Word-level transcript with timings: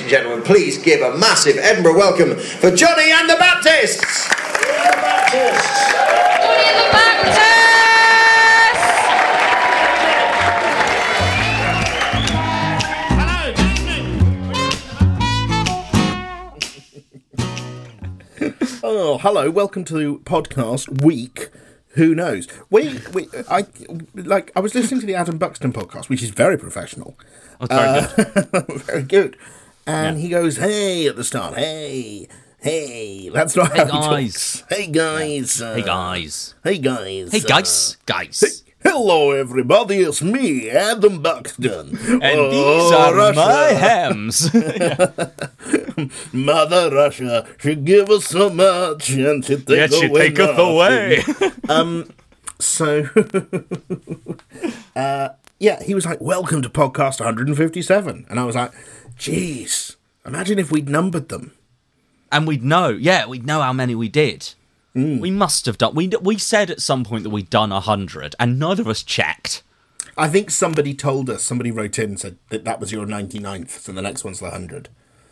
ladies 0.00 0.12
and 0.12 0.22
gentlemen, 0.22 0.44
please 0.44 0.78
give 0.78 1.02
a 1.02 1.16
massive 1.18 1.58
Edinburgh 1.58 1.96
welcome 1.96 2.34
for 2.36 2.74
Jonny 2.74 3.10
and 3.12 3.28
the 3.28 3.36
Baptists. 3.36 4.28
Jonny 4.28 4.38
and 6.64 6.76
the 6.78 6.88
Baptist! 6.92 7.36
Oh, 18.82 19.18
hello. 19.18 19.50
Welcome 19.50 19.84
to 19.84 20.20
podcast 20.20 21.02
week. 21.04 21.50
Who 21.90 22.14
knows? 22.14 22.48
We, 22.70 22.98
we, 23.12 23.28
I 23.48 23.66
like. 24.14 24.50
I 24.56 24.60
was 24.60 24.74
listening 24.74 25.00
to 25.00 25.06
the 25.06 25.14
Adam 25.14 25.36
Buxton 25.38 25.72
podcast, 25.72 26.08
which 26.08 26.22
is 26.22 26.30
very 26.30 26.56
professional, 26.56 27.16
oh, 27.60 27.66
That's 27.66 28.18
uh, 28.18 28.62
very 28.62 28.62
good. 28.62 28.82
very 28.82 29.02
good. 29.02 29.36
And 29.86 30.18
he 30.18 30.28
goes, 30.28 30.56
"Hey," 30.56 31.06
at 31.08 31.16
the 31.16 31.24
start. 31.24 31.54
Hey, 31.56 32.28
hey. 32.60 33.28
That's 33.32 33.56
not 33.56 33.72
Hey, 33.72 33.78
how 33.78 33.84
he 33.86 33.90
guys. 33.92 34.60
talks. 34.60 34.64
Hey 34.68 34.86
guys. 34.86 35.60
uh, 35.62 35.74
Hey 35.74 35.82
guys. 35.82 36.54
Hey 36.62 36.78
guys. 36.78 37.32
Hey 37.32 37.40
uh, 37.40 37.46
guys. 37.48 37.96
Guys. 38.06 38.64
Hello, 38.82 39.32
everybody. 39.32 39.96
It's 39.98 40.22
me, 40.22 40.70
Adam 40.70 41.20
Buxton. 41.20 41.98
And 41.98 42.22
Oh, 42.24 42.50
these 42.50 42.92
are 42.92 43.14
Russia. 43.14 43.38
my 43.38 43.64
hams. 43.74 44.50
Mother 46.32 46.90
Russia, 46.90 47.46
she 47.58 47.74
give 47.74 48.08
us 48.10 48.24
so 48.26 48.48
much, 48.48 49.10
and 49.10 49.44
she 49.44 49.56
take 49.58 49.92
she 49.92 50.06
away 50.06 50.30
taketh 50.30 50.56
nothing. 50.56 50.70
away. 50.70 52.04
So, 52.58 53.04
uh, 54.96 55.28
yeah, 55.60 55.80
he 55.82 55.94
was 55.94 56.04
like, 56.04 56.20
"Welcome 56.20 56.62
to 56.62 56.68
podcast 56.68 57.20
157," 57.20 58.26
and 58.28 58.40
I 58.40 58.44
was 58.44 58.56
like, 58.56 58.72
"Jeez, 59.16 59.94
imagine 60.26 60.58
if 60.58 60.72
we'd 60.72 60.88
numbered 60.88 61.28
them." 61.28 61.52
and 62.32 62.46
we'd 62.46 62.62
know, 62.62 62.88
yeah, 62.88 63.26
we'd 63.26 63.46
know 63.46 63.60
how 63.60 63.72
many 63.72 63.94
we 63.94 64.08
did. 64.08 64.54
Mm. 64.94 65.20
We 65.20 65.30
must 65.30 65.66
have 65.66 65.78
done. 65.78 65.94
We 65.94 66.08
we 66.20 66.38
said 66.38 66.70
at 66.70 66.80
some 66.80 67.04
point 67.04 67.22
that 67.22 67.30
we'd 67.30 67.50
done 67.50 67.72
a 67.72 67.80
hundred, 67.80 68.34
and 68.40 68.58
neither 68.58 68.82
of 68.82 68.88
us 68.88 69.02
checked. 69.02 69.62
I 70.16 70.28
think 70.28 70.50
somebody 70.50 70.94
told 70.94 71.30
us, 71.30 71.42
somebody 71.42 71.70
wrote 71.70 71.98
in 71.98 72.10
and 72.10 72.20
said 72.20 72.38
that 72.48 72.64
that 72.64 72.80
was 72.80 72.90
your 72.90 73.06
99th, 73.06 73.70
so 73.70 73.92
the 73.92 74.02
next 74.02 74.24
one's 74.24 74.40
the 74.40 74.46
100. 74.46 74.88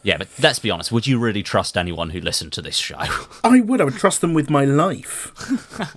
Yeah, 0.08 0.16
but 0.16 0.28
let's 0.42 0.58
be 0.58 0.70
honest. 0.70 0.90
Would 0.90 1.06
you 1.06 1.18
really 1.18 1.42
trust 1.42 1.76
anyone 1.76 2.08
who 2.08 2.20
listened 2.20 2.54
to 2.54 2.62
this 2.62 2.76
show? 2.76 2.96
I 3.44 3.60
would, 3.60 3.78
I 3.82 3.84
would 3.84 3.96
trust 3.98 4.22
them 4.22 4.32
with 4.32 4.48
my 4.48 4.64
life. 4.64 5.30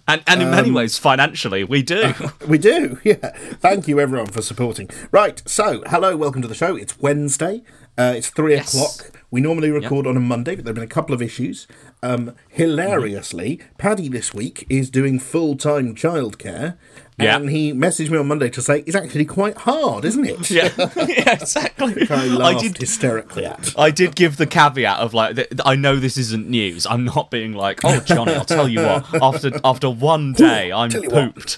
and 0.05 0.21
and 0.27 0.41
in 0.41 0.49
Um, 0.49 0.51
many 0.55 0.69
ways, 0.69 0.97
financially, 0.97 1.63
we 1.63 1.81
do. 1.81 2.13
We 2.47 2.57
do, 2.57 2.99
yeah. 3.05 3.31
Thank 3.61 3.87
you, 3.87 4.01
everyone, 4.01 4.27
for 4.27 4.41
supporting. 4.41 4.89
Right, 5.13 5.41
so 5.45 5.81
hello, 5.87 6.17
welcome 6.17 6.41
to 6.41 6.49
the 6.49 6.55
show. 6.55 6.75
It's 6.75 6.99
Wednesday. 6.99 7.63
Uh, 7.97 8.13
it's 8.17 8.29
three 8.29 8.55
Yes. 8.55 8.73
o'clock. 8.73 9.21
We 9.31 9.39
normally 9.39 9.71
record 9.71 10.05
on 10.05 10.17
a 10.17 10.19
Monday, 10.19 10.55
but 10.55 10.65
there 10.65 10.71
have 10.71 10.75
been 10.75 10.83
a 10.83 10.87
couple 10.99 11.15
of 11.15 11.21
issues. 11.21 11.65
Um, 12.03 12.35
hilariously, 12.49 13.61
Paddy 13.77 14.09
this 14.09 14.33
week 14.33 14.65
is 14.69 14.89
doing 14.89 15.19
full 15.19 15.55
time 15.55 15.95
childcare, 15.95 16.77
Yeah. 17.23 17.35
and 17.37 17.49
he 17.49 17.73
messaged 17.73 18.09
me 18.09 18.17
on 18.17 18.27
Monday 18.27 18.49
to 18.49 18.61
say 18.61 18.83
it's 18.85 18.95
actually 18.95 19.25
quite 19.25 19.57
hard, 19.57 20.05
isn't 20.05 20.25
it? 20.25 20.49
yeah, 20.49 20.69
yeah, 20.95 21.33
exactly. 21.33 22.07
I 22.09 22.25
laughed 22.25 22.61
did. 22.61 22.77
hysterically 22.77 23.45
at. 23.45 23.73
I 23.77 23.91
did 23.91 24.15
give 24.15 24.37
the 24.37 24.47
caveat 24.47 24.99
of 24.99 25.13
like, 25.13 25.35
th- 25.35 25.47
I 25.65 25.75
know 25.75 25.95
this 25.97 26.17
isn't 26.17 26.47
news. 26.49 26.85
I'm 26.85 27.05
not 27.05 27.31
being 27.31 27.53
like, 27.53 27.81
oh, 27.83 27.99
Jonny, 28.01 28.33
I'll 28.33 28.45
tell 28.45 28.67
you 28.67 28.81
what. 28.81 29.21
After 29.21 29.51
after 29.63 29.89
one 29.89 30.33
day, 30.33 30.71
I'm 30.71 30.89
Tell 30.89 31.03
you 31.03 31.09
what. 31.09 31.35
pooped. 31.35 31.57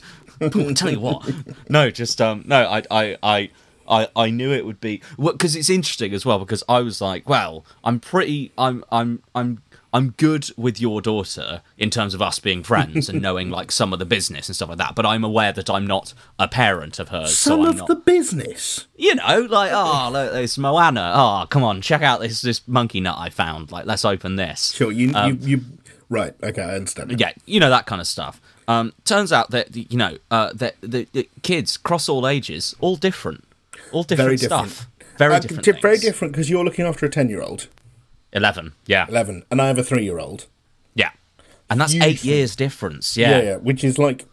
Poop, 0.51 0.75
tell 0.75 0.91
you 0.91 0.99
what. 0.99 1.29
No, 1.69 1.89
just 1.89 2.19
um, 2.21 2.43
no. 2.45 2.63
I 2.65 2.83
I 2.91 3.17
I. 3.23 3.49
I, 3.85 4.07
I 4.15 4.29
knew 4.29 4.49
it 4.53 4.65
would 4.65 4.79
be 4.79 5.01
because 5.21 5.57
it's 5.57 5.69
interesting 5.69 6.13
as 6.13 6.25
well 6.25 6.39
because 6.39 6.63
I 6.69 6.79
was 6.79 7.01
like, 7.01 7.27
well, 7.27 7.65
I'm 7.83 7.99
pretty, 7.99 8.53
I'm 8.57 8.81
I'm 8.89 9.21
I'm 9.35 9.61
I'm 9.93 10.09
good 10.17 10.49
with 10.57 10.81
your 10.81 11.01
daughter 11.01 11.61
in 11.77 11.89
terms 11.91 12.13
of 12.15 12.21
us 12.21 12.39
being 12.39 12.63
friends 12.63 13.07
and 13.09 13.21
knowing 13.27 13.51
like 13.51 13.71
some 13.71 13.93
of 13.93 13.99
the 13.99 14.05
business 14.05 14.49
and 14.49 14.55
stuff 14.55 14.69
like 14.69 14.79
that. 14.79 14.95
But 14.95 15.05
I'm 15.05 15.23
aware 15.23 15.53
that 15.53 15.69
I'm 15.69 15.85
not 15.85 16.13
a 16.39 16.47
parent 16.47 16.97
of 16.99 17.09
hers, 17.09 17.37
Some 17.37 17.61
so 17.63 17.69
of 17.69 17.77
not 17.77 17.87
the 17.87 17.95
business. 17.95 18.87
you 18.97 19.13
know, 19.15 19.41
like, 19.49 19.71
oh, 19.73 20.09
look, 20.11 20.33
it's 20.33 20.57
Moana. 20.57 21.13
Oh, 21.15 21.45
come 21.49 21.63
on, 21.63 21.81
check 21.81 22.01
out 22.01 22.21
this 22.21 22.41
this 22.41 22.67
monkey 22.67 22.99
nut 23.01 23.15
I 23.19 23.29
found. 23.29 23.71
Like, 23.71 23.85
let's 23.85 24.03
open 24.03 24.35
this. 24.35 24.73
Sure, 24.73 24.91
you, 24.91 25.13
you, 25.25 25.37
you. 25.41 25.61
Right, 26.09 26.33
okay, 26.43 26.61
I 26.61 26.75
understand. 26.75 27.11
Um, 27.11 27.17
Yeah, 27.17 27.31
you 27.45 27.59
know 27.59 27.69
that 27.69 27.85
kind 27.85 28.01
of 28.01 28.07
stuff. 28.07 28.41
Um, 28.67 28.93
turns 29.05 29.31
out 29.31 29.51
that 29.51 29.75
you 29.75 29.97
know 29.97 30.17
uh, 30.31 30.51
that 30.53 30.75
the, 30.81 31.07
the 31.13 31.29
kids 31.43 31.77
cross 31.77 32.07
all 32.09 32.27
ages, 32.27 32.75
all 32.79 32.95
different, 32.95 33.43
all 33.91 34.03
different 34.03 34.27
Very 34.27 34.37
stuff, 34.37 34.87
different. 34.99 35.17
very 35.19 35.35
Uh, 35.35 35.39
different. 35.39 35.63
di- 35.65 35.81
very 35.81 35.97
different 35.97 36.33
because 36.33 36.49
you're 36.49 36.63
looking 36.63 36.85
after 36.85 37.05
a 37.05 37.09
10 37.09 37.29
year 37.29 37.41
old, 37.41 37.67
Eleven, 38.33 38.73
yeah, 38.87 39.05
11, 39.07 39.45
and 39.51 39.61
I 39.61 39.67
have 39.67 39.77
a 39.77 39.83
3 39.83 40.03
year 40.03 40.17
old. 40.19 40.47
yeah, 40.95 41.11
and 41.69 41.79
that's 41.79 41.93
eight 41.95 42.23
years 42.25 42.55
difference. 42.55 43.15
yeah, 43.15 43.29
Yeah, 43.37 43.41
yeah, 43.43 43.55
which 43.57 43.83
is 43.83 43.97
like 43.97 44.25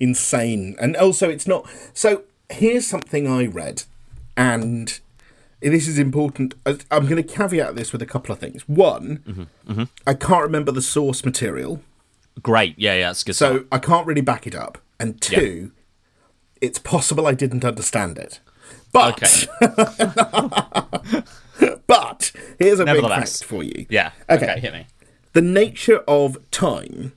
insane. 0.00 0.74
And 0.80 0.96
also, 0.96 1.28
it's 1.28 1.46
not. 1.46 1.68
So 1.94 2.22
here's 2.50 2.86
something 2.86 3.28
I 3.28 3.44
read, 3.46 3.84
and 4.36 4.98
this 5.60 5.86
is 5.86 5.98
important. 5.98 6.54
I'm 6.66 7.04
going 7.06 7.16
to 7.16 7.22
caveat 7.22 7.76
this 7.76 7.92
with 7.92 8.00
a 8.02 8.06
couple 8.06 8.32
of 8.32 8.38
things. 8.40 8.66
One, 8.68 9.48
Mm-hmm, 9.68 9.84
I 10.06 10.14
can't 10.14 10.42
remember 10.42 10.72
the 10.72 10.82
source 10.82 11.24
material, 11.24 11.82
great. 12.42 12.74
Yeah, 12.78 12.94
yeah, 12.94 13.08
that's 13.08 13.22
good. 13.22 13.36
so 13.36 13.56
stuff. 13.58 13.66
I 13.70 13.78
can't 13.78 14.06
really 14.06 14.22
back 14.22 14.46
it 14.46 14.54
up. 14.54 14.78
And 14.98 15.20
two, 15.20 15.72
it's 16.60 16.78
possible 16.78 17.26
I 17.26 17.34
didn't 17.34 17.64
understand 17.64 18.16
it. 18.18 18.40
But, 18.92 19.22
okay, 19.22 19.46
but 21.86 22.32
here's 22.58 22.80
a 22.80 22.84
big 22.84 23.02
fact 23.06 23.44
for 23.44 23.62
you. 23.62 23.86
yeah, 23.90 24.12
Okay. 24.28 24.44
okay, 24.50 24.60
hit 24.60 24.72
me. 24.72 24.86
The 25.32 25.42
nature 25.42 25.98
of 26.08 26.38
time 26.50 27.12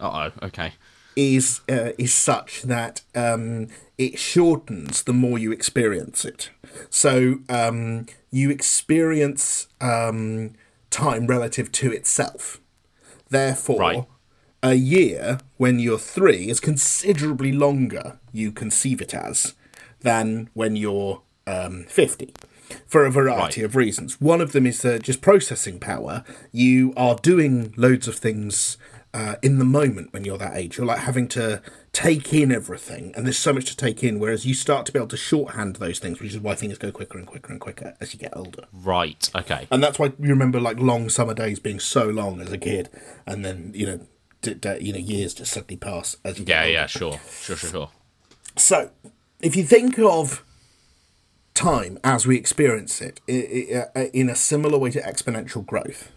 Uh 0.00 0.30
oh, 0.42 0.46
okay, 0.46 0.74
is 1.14 1.60
uh, 1.70 1.92
is 1.98 2.12
such 2.14 2.62
that 2.62 3.02
um, 3.14 3.68
it 3.96 4.18
shortens 4.18 5.02
the 5.04 5.12
more 5.14 5.38
you 5.38 5.52
experience 5.52 6.24
it. 6.24 6.50
So 6.90 7.38
um, 7.48 8.06
you 8.30 8.50
experience 8.50 9.68
um, 9.80 10.52
time 10.90 11.26
relative 11.26 11.72
to 11.72 11.90
itself. 11.92 12.60
Therefore, 13.30 13.80
Right. 13.80 14.04
a 14.62 14.74
year 14.74 15.38
when 15.56 15.78
you're 15.78 15.98
three 15.98 16.48
is 16.50 16.60
considerably 16.60 17.52
longer. 17.52 18.18
You 18.32 18.52
conceive 18.52 19.00
it 19.00 19.14
as 19.14 19.54
than 20.00 20.50
when 20.52 20.76
you're 20.76 21.22
um, 21.46 21.84
fifty. 21.88 22.34
For 22.86 23.04
a 23.04 23.10
variety 23.10 23.60
Right. 23.62 23.66
of 23.66 23.76
reasons. 23.76 24.20
One 24.20 24.40
of 24.40 24.52
them 24.52 24.66
is 24.66 24.84
uh, 24.84 24.98
just 24.98 25.20
processing 25.20 25.78
power. 25.78 26.24
You 26.52 26.92
are 26.96 27.14
doing 27.16 27.72
loads 27.76 28.08
of 28.08 28.16
things 28.16 28.76
uh, 29.14 29.36
in 29.42 29.58
the 29.58 29.64
moment 29.64 30.12
when 30.12 30.24
you're 30.24 30.36
that 30.38 30.56
age. 30.56 30.76
You're 30.76 30.86
like 30.86 30.98
having 31.00 31.28
to 31.28 31.62
take 31.92 32.34
in 32.34 32.52
everything, 32.52 33.12
and 33.16 33.24
there's 33.24 33.38
so 33.38 33.52
much 33.52 33.64
to 33.66 33.76
take 33.76 34.02
in. 34.04 34.18
Whereas 34.18 34.44
you 34.44 34.52
start 34.52 34.84
to 34.86 34.92
be 34.92 34.98
able 34.98 35.08
to 35.08 35.16
shorthand 35.16 35.76
those 35.76 35.98
things, 35.98 36.20
which 36.20 36.32
is 36.34 36.38
why 36.40 36.54
things 36.54 36.76
go 36.76 36.90
quicker 36.92 37.16
and 37.18 37.26
quicker 37.26 37.50
and 37.52 37.60
quicker 37.60 37.94
as 38.00 38.12
you 38.12 38.20
get 38.20 38.36
older. 38.36 38.64
right, 38.72 39.30
okay, 39.34 39.66
And 39.70 39.82
that's 39.82 39.98
why 39.98 40.06
you 40.18 40.28
remember 40.28 40.60
like 40.60 40.78
long 40.78 41.08
summer 41.08 41.32
days 41.34 41.58
being 41.58 41.80
so 41.80 42.04
long 42.08 42.40
as 42.40 42.52
a 42.52 42.58
kid, 42.58 42.90
and 43.26 43.44
then 43.44 43.70
you 43.74 43.86
know, 43.86 44.00
d- 44.42 44.54
d- 44.54 44.78
you 44.80 44.92
know, 44.92 44.98
years 44.98 45.32
just 45.34 45.52
suddenly 45.52 45.76
pass 45.76 46.16
as 46.24 46.38
you 46.38 46.44
get 46.44 46.66
yeah, 46.66 46.72
yeah, 46.72 46.86
sure, 46.86 47.20
sure, 47.40 47.56
sure, 47.56 47.70
sure. 47.70 47.90
So, 48.56 48.90
if 49.40 49.56
you 49.56 49.64
think 49.64 49.98
of 49.98 50.44
time 51.56 51.98
as 52.04 52.26
we 52.26 52.36
experience 52.36 53.00
it 53.00 53.20
i- 53.28 53.32
i- 53.58 53.74
uh, 53.78 53.86
uh, 54.00 54.08
in 54.12 54.28
a 54.28 54.36
similar 54.36 54.78
way 54.78 54.90
to 54.90 55.00
exponential 55.00 55.64
growth, 55.64 56.12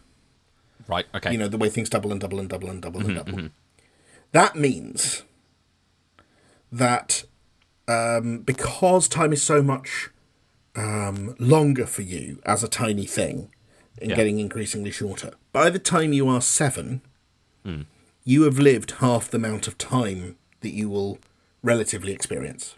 Right, 0.88 1.06
okay, 1.16 1.32
you 1.32 1.38
know, 1.38 1.48
the 1.48 1.58
way 1.58 1.70
things 1.70 1.90
double 1.90 2.12
and 2.12 2.20
double 2.22 2.40
and 2.40 2.50
double 2.50 2.70
and 2.70 2.82
double 2.82 3.00
and 3.02 3.10
mm-hmm, 3.10 3.18
double, 3.18 3.38
mm-hmm. 3.38 3.48
that 4.32 4.56
means 4.56 5.24
that 6.72 7.24
um, 7.88 8.40
because 8.40 9.08
time 9.08 9.34
is 9.34 9.42
so 9.42 9.62
much 9.64 10.10
um, 10.76 11.36
longer 11.40 11.86
for 11.86 12.04
you 12.04 12.40
as 12.46 12.64
a 12.64 12.68
tiny 12.68 13.06
thing 13.06 13.50
and 14.00 14.12
Yeah. 14.12 14.16
getting 14.16 14.40
increasingly 14.40 14.92
shorter, 14.92 15.32
by 15.52 15.70
the 15.70 15.80
time 15.80 16.14
you 16.14 16.28
are 16.28 16.42
seven, 16.42 17.02
mm. 17.66 17.85
you 18.24 18.44
have 18.44 18.59
lived 18.59 18.92
half 19.00 19.30
the 19.30 19.38
amount 19.38 19.68
of 19.68 19.78
time 19.78 20.38
that 20.62 20.70
you 20.74 20.90
will 20.90 21.18
relatively 21.64 22.14
experience. 22.14 22.76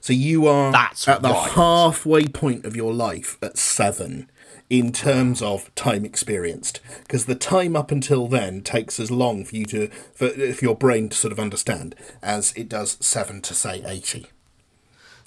So 0.00 0.12
you 0.12 0.46
are 0.46 0.72
That's 0.72 1.06
at 1.08 1.22
the 1.22 1.30
wild. 1.30 1.50
halfway 1.52 2.26
point 2.26 2.64
of 2.64 2.76
your 2.76 2.92
life 2.94 3.36
at 3.42 3.58
seven 3.58 4.30
in 4.70 4.92
terms 4.92 5.40
of 5.40 5.74
time 5.74 6.04
experienced 6.04 6.80
because 7.02 7.24
the 7.24 7.34
time 7.34 7.74
up 7.74 7.90
until 7.90 8.28
then 8.28 8.60
takes 8.60 9.00
as 9.00 9.10
long 9.10 9.44
for 9.44 9.56
you 9.56 9.64
to 9.64 9.88
for, 10.14 10.28
for 10.28 10.64
your 10.64 10.76
brain 10.76 11.08
to 11.08 11.16
sort 11.16 11.32
of 11.32 11.38
understand 11.40 11.94
as 12.22 12.52
it 12.54 12.68
does 12.68 12.98
seven 13.00 13.40
to 13.40 13.54
say 13.54 13.82
80 13.86 14.18
and 14.18 14.26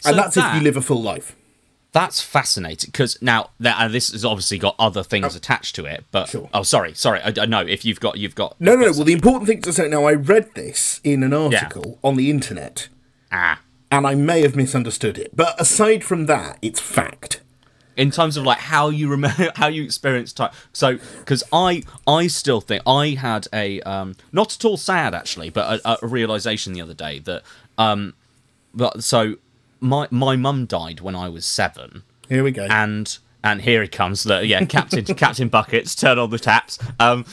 So 0.02 0.14
that's 0.14 0.38
if 0.38 0.56
you 0.56 0.62
live 0.62 0.78
a 0.78 0.82
full 0.82 1.02
life 1.02 1.36
That's 1.92 2.22
fascinating 2.22 2.90
because 2.92 3.20
now 3.22 3.50
that 3.60 3.78
and 3.80 3.92
this 3.94 4.12
has 4.12 4.24
obviously 4.24 4.60
got 4.60 4.76
other 4.78 5.04
things 5.04 5.36
attached 5.36 5.76
to 5.76 5.86
it. 5.86 6.06
But 6.12 6.30
Sure. 6.30 6.48
oh, 6.54 6.64
sorry, 6.64 6.94
sorry. 6.94 7.20
I, 7.22 7.34
I 7.42 7.46
know 7.48 7.62
if 7.62 7.84
you've 7.84 8.00
got 8.00 8.18
you've 8.18 8.36
got 8.36 8.56
no 8.62 8.76
no 8.76 8.86
no 8.86 8.92
well 8.92 9.04
the 9.06 9.14
important 9.14 9.48
thing 9.48 9.62
to 9.64 9.74
say 9.74 9.88
now 9.88 10.06
i 10.06 10.14
read 10.14 10.54
this 10.54 11.02
in 11.04 11.24
an 11.24 11.34
article 11.34 11.98
on 12.04 12.16
the 12.16 12.30
internet 12.30 12.90
ah 13.32 13.60
and 13.92 14.08
i 14.08 14.16
may 14.16 14.42
have 14.42 14.56
misunderstood 14.56 15.18
it. 15.18 15.36
But 15.36 15.60
aside 15.60 16.04
from 16.04 16.26
that 16.28 16.58
it's 16.62 16.80
fact. 16.80 17.42
In 17.98 18.10
terms 18.10 18.38
of 18.38 18.46
like 18.46 18.58
how 18.60 18.90
you 18.90 19.10
remember 19.10 19.52
how 19.56 19.68
you 19.68 19.84
experience 19.84 20.32
time 20.34 20.52
so 20.72 20.98
because 21.20 21.44
i 21.52 21.84
i 22.08 22.26
still 22.28 22.62
think 22.62 22.82
i 22.88 23.10
had 23.10 23.48
a 23.54 23.82
um 23.82 24.16
not 24.32 24.56
at 24.56 24.66
all 24.66 24.78
sad 24.78 25.14
actually 25.14 25.50
but 25.50 25.82
a, 25.86 25.98
a 26.04 26.08
realization 26.08 26.72
the 26.74 26.82
other 26.82 26.94
day 26.94 27.20
that 27.20 27.44
um 27.78 28.14
but 28.74 29.04
so 29.04 29.36
my 29.82 30.08
my 30.10 30.36
mum 30.36 30.66
died 30.66 31.02
when 31.02 31.16
i 31.16 31.28
was 31.28 31.46
seven. 31.46 32.04
Here 32.30 32.44
we 32.44 32.52
go. 32.52 32.66
and 32.70 33.18
and 33.44 33.62
here 33.62 33.82
he 33.82 33.88
comes. 33.90 34.24
The 34.24 34.46
yeah 34.48 34.64
captain 34.66 35.04
captain 35.26 35.50
buckets 35.50 35.94
turn 35.94 36.18
on 36.18 36.30
the 36.30 36.40
taps. 36.40 36.80
Um 37.00 37.26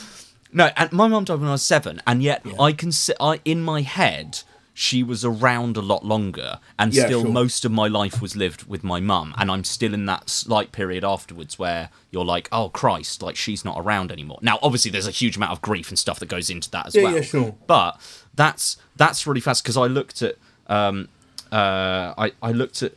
no 0.52 0.70
and 0.76 0.92
my 0.92 1.06
mum 1.06 1.24
died 1.24 1.38
when 1.38 1.48
i 1.48 1.52
was 1.52 1.62
seven 1.62 2.00
and 2.06 2.22
yet 2.22 2.42
i 2.58 2.72
can 2.72 2.90
see 2.90 3.12
i 3.20 3.38
in 3.44 3.60
my 3.62 3.82
head 3.82 4.40
she 4.80 5.02
was 5.02 5.24
around 5.24 5.76
a 5.76 5.80
lot 5.80 6.04
longer 6.04 6.60
and 6.78 6.94
Yeah, 6.94 7.06
still 7.06 7.22
sure. 7.22 7.32
most 7.32 7.64
of 7.64 7.72
my 7.72 7.88
life 7.88 8.22
was 8.22 8.36
lived 8.36 8.62
with 8.68 8.84
my 8.84 9.00
mum 9.00 9.34
and 9.36 9.50
i'm 9.50 9.64
still 9.64 9.92
in 9.92 10.06
that 10.06 10.30
slight 10.30 10.70
period 10.70 11.02
afterwards 11.04 11.58
where 11.58 11.90
you're 12.12 12.24
like 12.24 12.48
oh 12.52 12.68
christ 12.68 13.20
like 13.20 13.34
she's 13.34 13.64
not 13.64 13.76
around 13.76 14.12
anymore 14.12 14.38
now 14.40 14.56
obviously 14.62 14.88
there's 14.92 15.08
a 15.08 15.10
huge 15.10 15.36
amount 15.36 15.50
of 15.50 15.60
grief 15.60 15.88
and 15.88 15.98
stuff 15.98 16.20
that 16.20 16.28
goes 16.28 16.48
into 16.48 16.70
that 16.70 16.86
as 16.86 16.94
Yeah, 16.94 17.02
well 17.02 17.14
yeah, 17.16 17.20
sure. 17.22 17.54
but 17.66 17.98
that's 18.36 18.76
that's 18.94 19.26
really 19.26 19.40
fast 19.40 19.64
because 19.64 19.76
i 19.76 19.86
looked 19.86 20.22
at 20.22 20.36
um 20.68 21.08
uh 21.50 22.14
i 22.16 22.30
i 22.40 22.52
looked 22.52 22.80
at 22.84 22.92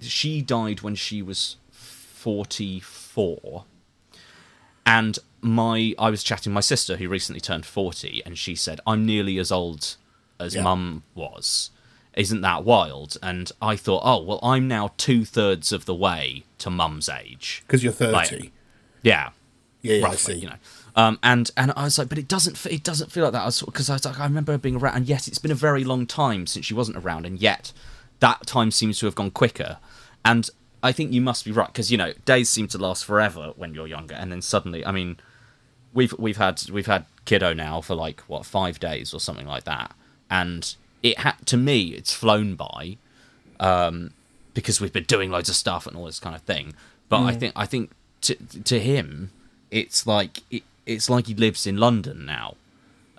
she 0.00 0.42
died 0.42 0.82
when 0.82 0.94
she 0.94 1.22
was 1.22 1.56
44 1.70 3.64
and 4.84 5.18
my 5.40 5.94
i 5.98 6.10
was 6.10 6.22
chatting 6.22 6.52
my 6.52 6.60
sister 6.60 6.96
who 6.98 7.08
recently 7.08 7.40
turned 7.40 7.64
40 7.64 8.22
and 8.26 8.36
she 8.38 8.54
said 8.54 8.80
i'm 8.86 9.06
nearly 9.06 9.38
as 9.38 9.50
old 9.50 9.96
as 10.42 10.54
Yeah. 10.54 10.62
mum 10.62 11.02
was 11.14 11.70
isn't 12.14 12.42
that 12.42 12.62
wild 12.64 13.16
and 13.22 13.50
i 13.62 13.74
thought 13.76 14.02
oh 14.04 14.22
well 14.22 14.38
i'm 14.42 14.68
now 14.68 14.90
two-thirds 14.98 15.72
of 15.72 15.86
the 15.86 15.94
way 15.94 16.44
to 16.58 16.68
mum's 16.68 17.08
age 17.08 17.62
Because 17.66 17.82
you're 17.82 17.92
30. 17.92 18.12
Like, 18.12 18.52
yeah 19.02 19.30
yeah, 19.80 19.94
yeah, 19.96 20.06
I 20.06 20.10
roughly, 20.10 20.34
see. 20.34 20.40
you 20.40 20.48
know. 20.48 20.54
Um, 20.94 21.18
and 21.24 21.50
and 21.56 21.72
I 21.76 21.82
was 21.84 21.98
like, 21.98 22.08
but 22.08 22.16
it 22.18 22.28
doesn't 22.28 22.64
it 22.66 22.84
doesn't 22.84 23.10
feel 23.10 23.24
like 23.24 23.32
that. 23.32 23.62
Because 23.66 23.90
I, 23.90 23.94
was 23.94 24.04
like, 24.04 24.20
I 24.20 24.24
remember 24.24 24.52
her 24.52 24.58
being 24.58 24.76
around, 24.76 24.94
and 24.94 25.06
yet 25.08 25.26
it's 25.26 25.38
been 25.40 25.50
a 25.50 25.56
very 25.56 25.82
long 25.82 26.06
time 26.06 26.46
since 26.46 26.64
she 26.66 26.72
wasn't 26.74 26.98
around, 26.98 27.26
and 27.26 27.40
yet 27.40 27.72
that 28.20 28.46
time 28.46 28.70
seems 28.70 29.00
to 29.00 29.06
have 29.06 29.16
gone 29.16 29.32
quicker. 29.32 29.78
And 30.24 30.48
I 30.84 30.92
think 30.92 31.10
you 31.12 31.20
must 31.20 31.44
be 31.44 31.50
right 31.50 31.66
because 31.66 31.90
you 31.90 31.98
know 31.98 32.12
days 32.24 32.48
seem 32.48 32.68
to 32.68 32.78
last 32.78 33.04
forever 33.04 33.54
when 33.56 33.74
you're 33.74 33.88
younger, 33.88 34.14
and 34.14 34.30
then 34.30 34.40
suddenly, 34.40 34.86
I 34.86 34.92
mean, 34.92 35.16
we've 35.92 36.14
we've 36.16 36.36
had 36.36 36.62
we've 36.70 36.86
had 36.86 37.06
kiddo 37.24 37.52
now 37.54 37.80
for 37.80 37.96
like 37.96 38.20
what 38.28 38.46
five 38.46 38.78
days 38.78 39.12
or 39.12 39.18
something 39.18 39.46
like 39.48 39.64
that, 39.64 39.96
and 40.38 40.74
it 41.02 41.18
had 41.18 41.34
to 41.46 41.56
me 41.56 41.76
it's 41.98 42.12
flown 42.14 42.54
by 42.56 42.96
um, 43.60 44.12
because 44.54 44.80
we've 44.80 44.92
been 44.92 45.04
doing 45.04 45.30
loads 45.30 45.48
of 45.48 45.54
stuff 45.54 45.86
and 45.86 45.96
all 45.96 46.06
this 46.06 46.18
kind 46.20 46.34
of 46.34 46.42
thing. 46.42 46.74
But 47.08 47.22
I 47.24 47.32
think 47.34 47.52
I 47.54 47.66
think 47.66 47.90
to 48.22 48.34
to 48.70 48.80
him, 48.80 49.30
it's 49.70 50.06
like 50.06 50.40
it, 50.50 50.62
it's 50.86 51.08
like 51.10 51.26
he 51.26 51.34
lives 51.34 51.66
in 51.66 51.76
London 51.76 52.24
now, 52.24 52.54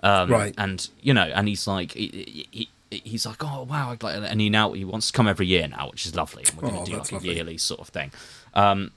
um, 0.02 0.30
Right. 0.30 0.54
And 0.58 0.88
you 1.00 1.14
know, 1.14 1.28
and 1.36 1.46
he's 1.48 1.66
like 1.66 1.92
he, 1.92 2.46
he, 2.50 2.68
he's 2.90 3.24
like 3.26 3.42
oh 3.44 3.62
wow, 3.62 3.92
I'd 3.92 4.02
like, 4.02 4.16
and 4.16 4.40
he 4.40 4.50
now 4.50 4.72
he 4.72 4.84
wants 4.84 5.06
to 5.08 5.12
come 5.12 5.28
every 5.28 5.46
year 5.46 5.68
now, 5.68 5.90
which 5.90 6.04
is 6.06 6.14
lovely. 6.16 6.44
And 6.48 6.54
we're 6.56 6.68
going 6.68 6.80
Oh, 6.80 6.84
to 6.84 6.90
do 6.90 6.96
that's 6.96 7.12
like 7.12 7.22
a 7.22 7.26
yearly 7.26 7.58
sort 7.58 7.80
of 7.80 7.88
thing. 7.88 8.10
Um, 8.54 8.90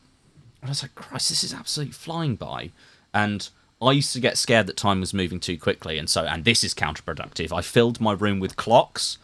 and 0.62 0.70
I 0.70 0.70
was 0.70 0.82
like, 0.82 0.96
Christ, 0.96 1.30
this 1.30 1.44
is 1.44 1.54
absolutely 1.54 1.94
flying 1.94 2.36
by. 2.36 2.72
And 3.14 3.48
I 3.82 3.92
used 3.92 4.14
to 4.14 4.20
get 4.20 4.38
scared 4.38 4.68
that 4.68 4.78
time 4.78 5.00
was 5.00 5.14
moving 5.14 5.40
too 5.40 5.58
quickly, 5.58 5.98
and 5.98 6.10
so 6.10 6.24
and 6.26 6.46
this 6.46 6.64
is 6.64 6.74
counterproductive. 6.74 7.52
I 7.56 7.62
filled 7.62 8.02
my 8.02 8.14
room 8.14 8.40
with 8.40 8.56
clocks 8.56 9.18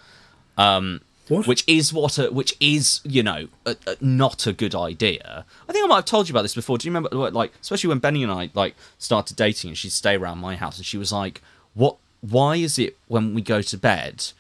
What? 1.28 1.48
which 1.48 1.64
is 1.68 1.92
what 1.94 2.20
a, 2.20 2.32
which 2.32 2.56
is 2.60 3.02
you 3.04 3.24
know 3.24 3.48
a, 3.66 3.76
a, 3.88 3.96
not 4.02 4.46
a 4.46 4.54
good 4.54 4.76
idea. 4.76 5.46
I 5.68 5.72
think 5.74 5.84
I 5.84 5.88
might 5.88 5.96
have 5.96 6.06
told 6.06 6.28
you 6.30 6.34
about 6.34 6.44
this 6.44 6.54
before. 6.56 6.78
Do 6.78 6.88
you 6.88 6.94
remember 6.94 7.32
like 7.32 7.52
especially 7.62 7.88
when 7.88 8.00
Benny 8.00 8.22
and 8.24 8.32
I 8.32 8.50
like 8.54 8.76
started 9.00 9.36
dating 9.38 9.70
and 9.70 9.78
she'd 9.78 9.92
stay 9.92 10.16
around 10.16 10.38
my 10.40 10.56
house 10.56 10.78
and 10.78 10.86
she 10.86 10.98
was 10.98 11.12
like, 11.12 11.42
"What? 11.74 11.98
Why 12.22 12.58
is 12.58 12.78
it 12.78 12.98
when 13.08 13.34
we 13.34 13.42
go 13.42 13.62
to 13.62 13.78
bed?" 13.78 14.32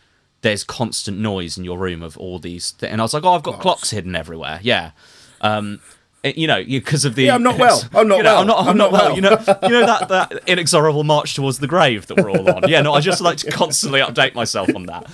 There's 0.42 0.66
constant 0.66 1.18
noise 1.20 1.58
in 1.58 1.64
your 1.64 1.78
room 1.78 2.04
of 2.04 2.18
all 2.18 2.38
these, 2.38 2.74
th-? 2.74 2.92
and 2.92 3.00
I 3.00 3.06
was 3.06 3.14
like, 3.14 3.24
"Oh, 3.24 3.32
I've 3.32 3.44
got 3.44 3.54
Clocks. 3.54 3.64
clocks 3.64 3.90
hidden 3.92 4.14
everywhere." 4.14 4.60
Yeah, 4.62 4.92
um, 5.40 5.80
you 6.24 6.48
know, 6.48 6.64
because 6.64 7.06
of 7.06 7.16
the. 7.16 7.24
Yeah, 7.24 7.36
I'm 7.36 7.44
not 7.44 7.58
well. 7.58 7.84
I'm 7.94 8.08
not 8.08 8.18
you 8.18 8.24
know, 8.24 8.34
well. 8.34 8.42
I'm 8.42 8.48
not. 8.48 8.60
I'm, 8.60 8.68
I'm 8.70 8.78
not 8.78 8.92
not 8.92 8.92
well. 8.92 9.06
well. 9.08 9.16
You 9.16 9.22
know, 9.22 9.30
you 9.64 9.70
know 9.70 9.86
that 9.86 10.08
that 10.10 10.48
inexorable 10.48 11.04
march 11.04 11.36
towards 11.36 11.60
the 11.60 11.68
grave 11.68 12.08
that 12.08 12.18
we're 12.18 12.32
all 12.32 12.50
on. 12.50 12.70
Yeah, 12.70 12.82
no, 12.82 12.94
I 12.94 13.02
just 13.02 13.22
like 13.22 13.38
to 13.40 13.52
constantly 13.52 14.00
update 14.00 14.34
myself 14.34 14.74
on 14.74 14.86
that. 14.86 15.12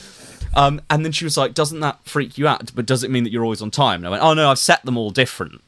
Um, 0.56 0.82
and 0.90 1.04
then 1.06 1.12
she 1.12 1.26
was 1.26 1.38
like, 1.38 1.54
"Doesn't 1.54 1.80
that 1.80 2.00
freak 2.04 2.38
you 2.38 2.48
out? 2.48 2.72
But 2.76 2.86
does 2.86 3.04
it 3.04 3.12
mean 3.12 3.24
that 3.24 3.32
you're 3.32 3.44
always 3.44 3.62
on 3.62 3.72
time?" 3.72 4.02
And 4.02 4.08
I 4.08 4.10
went, 4.12 4.24
"Oh 4.24 4.34
no, 4.34 4.50
I've 4.50 4.60
set 4.60 4.84
them 4.86 4.98
all 4.98 5.10
different 5.10 5.62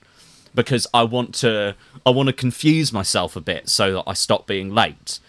because 0.53 0.87
I 0.93 1.03
want 1.03 1.33
to. 1.35 1.75
I 2.05 2.09
want 2.11 2.27
to 2.27 2.33
confuse 2.33 2.93
myself 2.93 3.35
a 3.35 3.41
bit 3.41 3.69
so 3.69 3.93
that 3.93 4.03
I 4.07 4.13
stop 4.13 4.47
being 4.47 4.73
late." 4.73 5.19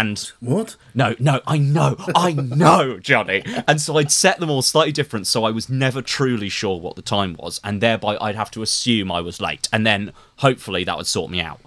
And 0.00 0.18
What? 0.40 0.76
no, 0.94 1.14
no, 1.18 1.40
I 1.46 1.58
know, 1.58 1.96
I 2.14 2.32
know, 2.32 2.98
Jonny. 2.98 3.42
And 3.66 3.80
so 3.80 3.96
I'd 3.96 4.12
set 4.12 4.40
them 4.40 4.50
all 4.50 4.62
slightly 4.62 4.92
different, 4.92 5.26
so 5.26 5.44
I 5.44 5.50
was 5.50 5.68
never 5.68 6.02
truly 6.02 6.48
sure 6.48 6.78
what 6.78 6.96
the 6.96 7.02
time 7.02 7.34
was, 7.38 7.60
and 7.64 7.80
thereby 7.80 8.18
I'd 8.20 8.34
have 8.36 8.50
to 8.52 8.62
assume 8.62 9.10
I 9.10 9.20
was 9.20 9.40
late, 9.40 9.68
and 9.72 9.86
then 9.86 10.12
hopefully 10.38 10.84
that 10.84 10.96
would 10.96 11.06
sort 11.06 11.30
me 11.30 11.40
out. 11.40 11.60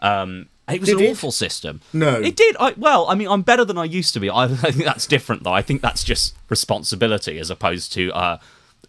Um, 0.00 0.48
it 0.68 0.80
was 0.80 0.88
Did 0.90 0.98
an 0.98 1.04
it? 1.04 1.10
awful 1.12 1.32
system. 1.32 1.80
No. 1.92 2.20
it 2.20 2.36
did. 2.36 2.56
I, 2.60 2.74
well, 2.76 3.06
I 3.08 3.14
mean, 3.14 3.28
I'm 3.28 3.42
better 3.42 3.64
than 3.64 3.78
I 3.78 3.84
used 3.84 4.12
to 4.14 4.20
be. 4.20 4.28
I, 4.28 4.44
I 4.44 4.46
think 4.70 4.84
that's 4.84 5.06
different, 5.06 5.44
though. 5.44 5.52
I 5.52 5.62
think 5.62 5.80
that's 5.80 6.04
just 6.04 6.36
responsibility 6.50 7.38
as 7.38 7.48
opposed 7.48 7.92
to 7.94 8.12
uh, 8.12 8.38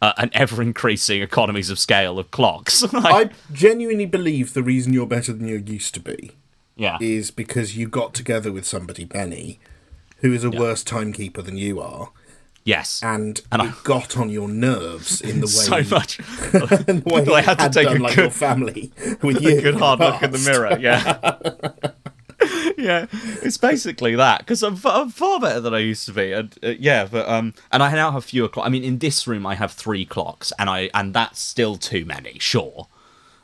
uh, 0.01 0.13
an 0.17 0.29
ever 0.33 0.61
increasing 0.61 1.21
economies 1.21 1.69
of 1.69 1.79
scale 1.79 2.19
of 2.19 2.31
clocks. 2.31 2.83
Like, 2.93 3.31
I 3.31 3.33
genuinely 3.53 4.05
believe 4.05 4.53
the 4.53 4.63
reason 4.63 4.93
you're 4.93 5.05
better 5.07 5.31
than 5.31 5.47
you 5.47 5.63
used 5.65 5.93
to 5.93 5.99
be 5.99 6.31
yeah, 6.79 6.97
is 7.01 7.29
because 7.31 7.77
you 7.77 7.87
got 7.87 8.13
together 8.15 8.51
with 8.51 8.65
somebody, 8.65 9.05
Benny, 9.05 9.59
who 10.17 10.33
is 10.33 10.43
a 10.43 10.49
worse 10.49 10.83
timekeeper 10.83 11.41
than 11.43 11.57
you 11.57 11.79
are, 11.79 12.11
yes, 12.63 13.01
and, 13.03 13.41
And 13.51 13.61
I- 13.61 13.73
got 13.83 14.17
on 14.17 14.29
your 14.29 14.47
nerves 14.49 15.21
in 15.21 15.39
the 15.41 15.45
way 15.69 15.83
so 15.83 15.95
much. 15.95 16.19
in 16.87 17.01
the 17.01 17.03
way 17.31 17.33
I 17.35 17.41
had 17.41 17.59
to 17.59 17.69
take 17.69 17.87
done, 17.87 17.97
a 17.97 18.03
like 18.03 18.15
good- 18.15 18.21
your 18.23 18.31
family 18.31 18.91
with 19.21 19.41
you. 19.41 19.59
a 19.59 19.61
good 19.61 19.75
hard 19.75 19.99
the 19.99 20.05
look 20.09 20.23
in 20.23 20.31
the 20.31 20.39
mirror. 20.39 20.77
Yeah. 20.79 21.29
yeah, 22.77 23.05
it's 23.43 23.57
basically 23.57 24.15
that 24.15 24.39
because 24.39 24.63
I'm, 24.63 24.77
I'm 24.85 25.09
far 25.09 25.39
better 25.41 25.59
than 25.59 25.73
I 25.73 25.79
used 25.79 26.05
to 26.05 26.13
be, 26.13 26.31
and 26.31 26.57
uh, 26.63 26.69
yeah, 26.79 27.05
but 27.05 27.27
um, 27.27 27.53
and 27.71 27.83
I 27.83 27.91
now 27.93 28.11
have 28.11 28.23
fewer 28.23 28.47
clocks. 28.47 28.65
I 28.67 28.69
mean, 28.69 28.83
in 28.83 28.99
this 28.99 29.27
room, 29.27 29.45
I 29.45 29.55
have 29.55 29.73
three 29.73 30.05
clocks, 30.05 30.53
and 30.57 30.69
I 30.69 30.89
and 30.93 31.13
that's 31.13 31.39
still 31.41 31.75
too 31.75 32.05
many, 32.05 32.39
sure. 32.39 32.87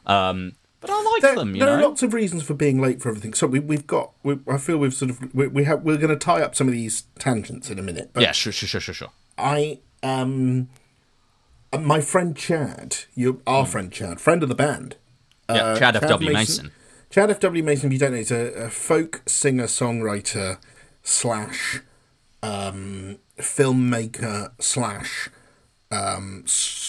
Um, 0.06 0.54
but 0.86 0.94
I 0.94 1.12
like 1.12 1.22
There, 1.22 1.36
them, 1.36 1.56
you 1.56 1.60
there 1.62 1.70
know. 1.70 1.84
are 1.84 1.90
lots 1.90 2.04
of 2.04 2.14
reasons 2.14 2.44
for 2.44 2.54
being 2.54 2.80
late 2.80 3.02
for 3.02 3.10
everything. 3.10 3.34
So 3.34 3.48
we, 3.48 3.60
we've 3.60 3.88
got. 3.88 4.12
We, 4.24 4.39
I 4.48 4.58
feel 4.58 4.77
we've 4.77 4.94
sort 4.94 5.12
of. 5.12 5.34
We, 5.34 5.48
we 5.48 5.63
have. 5.65 5.84
We're 5.84 5.98
going 5.98 6.10
to 6.10 6.15
tie 6.15 6.42
up 6.42 6.56
some 6.56 6.68
of 6.68 6.74
these 6.74 7.04
tangents 7.20 7.70
in 7.70 7.80
a 7.80 7.82
minute. 7.82 8.12
But 8.13 8.24
yeah, 8.24 8.32
sure, 8.32 8.54
sure, 8.54 8.68
sure, 8.68 8.82
sure, 8.82 8.94
sure. 8.94 9.12
I 9.38 9.80
um, 10.04 10.70
uh, 11.74 11.80
my 11.80 12.01
friend 12.01 12.36
Chad, 12.36 12.98
you 13.15 13.42
our 13.46 13.65
friend 13.65 13.92
Chad, 13.92 14.20
friend 14.22 14.44
of 14.44 14.50
the 14.50 14.56
band. 14.56 14.96
Hmm. 15.50 15.56
Yeah, 15.56 15.63
uh, 15.63 15.80
Chad 15.80 15.96
F. 15.96 16.08
W. 16.08 16.34
Mason. 16.34 16.72
Chad 17.10 17.30
F. 17.30 17.39
W. 17.39 17.63
Mason, 17.63 17.88
if 17.88 17.94
you 17.94 18.00
don't 18.00 18.12
know, 18.12 18.18
is 18.18 18.32
a, 18.32 18.65
a 18.65 18.70
folk 18.70 19.22
singer 19.25 19.65
songwriter 19.65 20.58
slash 21.04 21.82
um, 22.42 23.18
filmmaker 23.38 24.51
slash 24.60 25.30
um, 25.92 26.46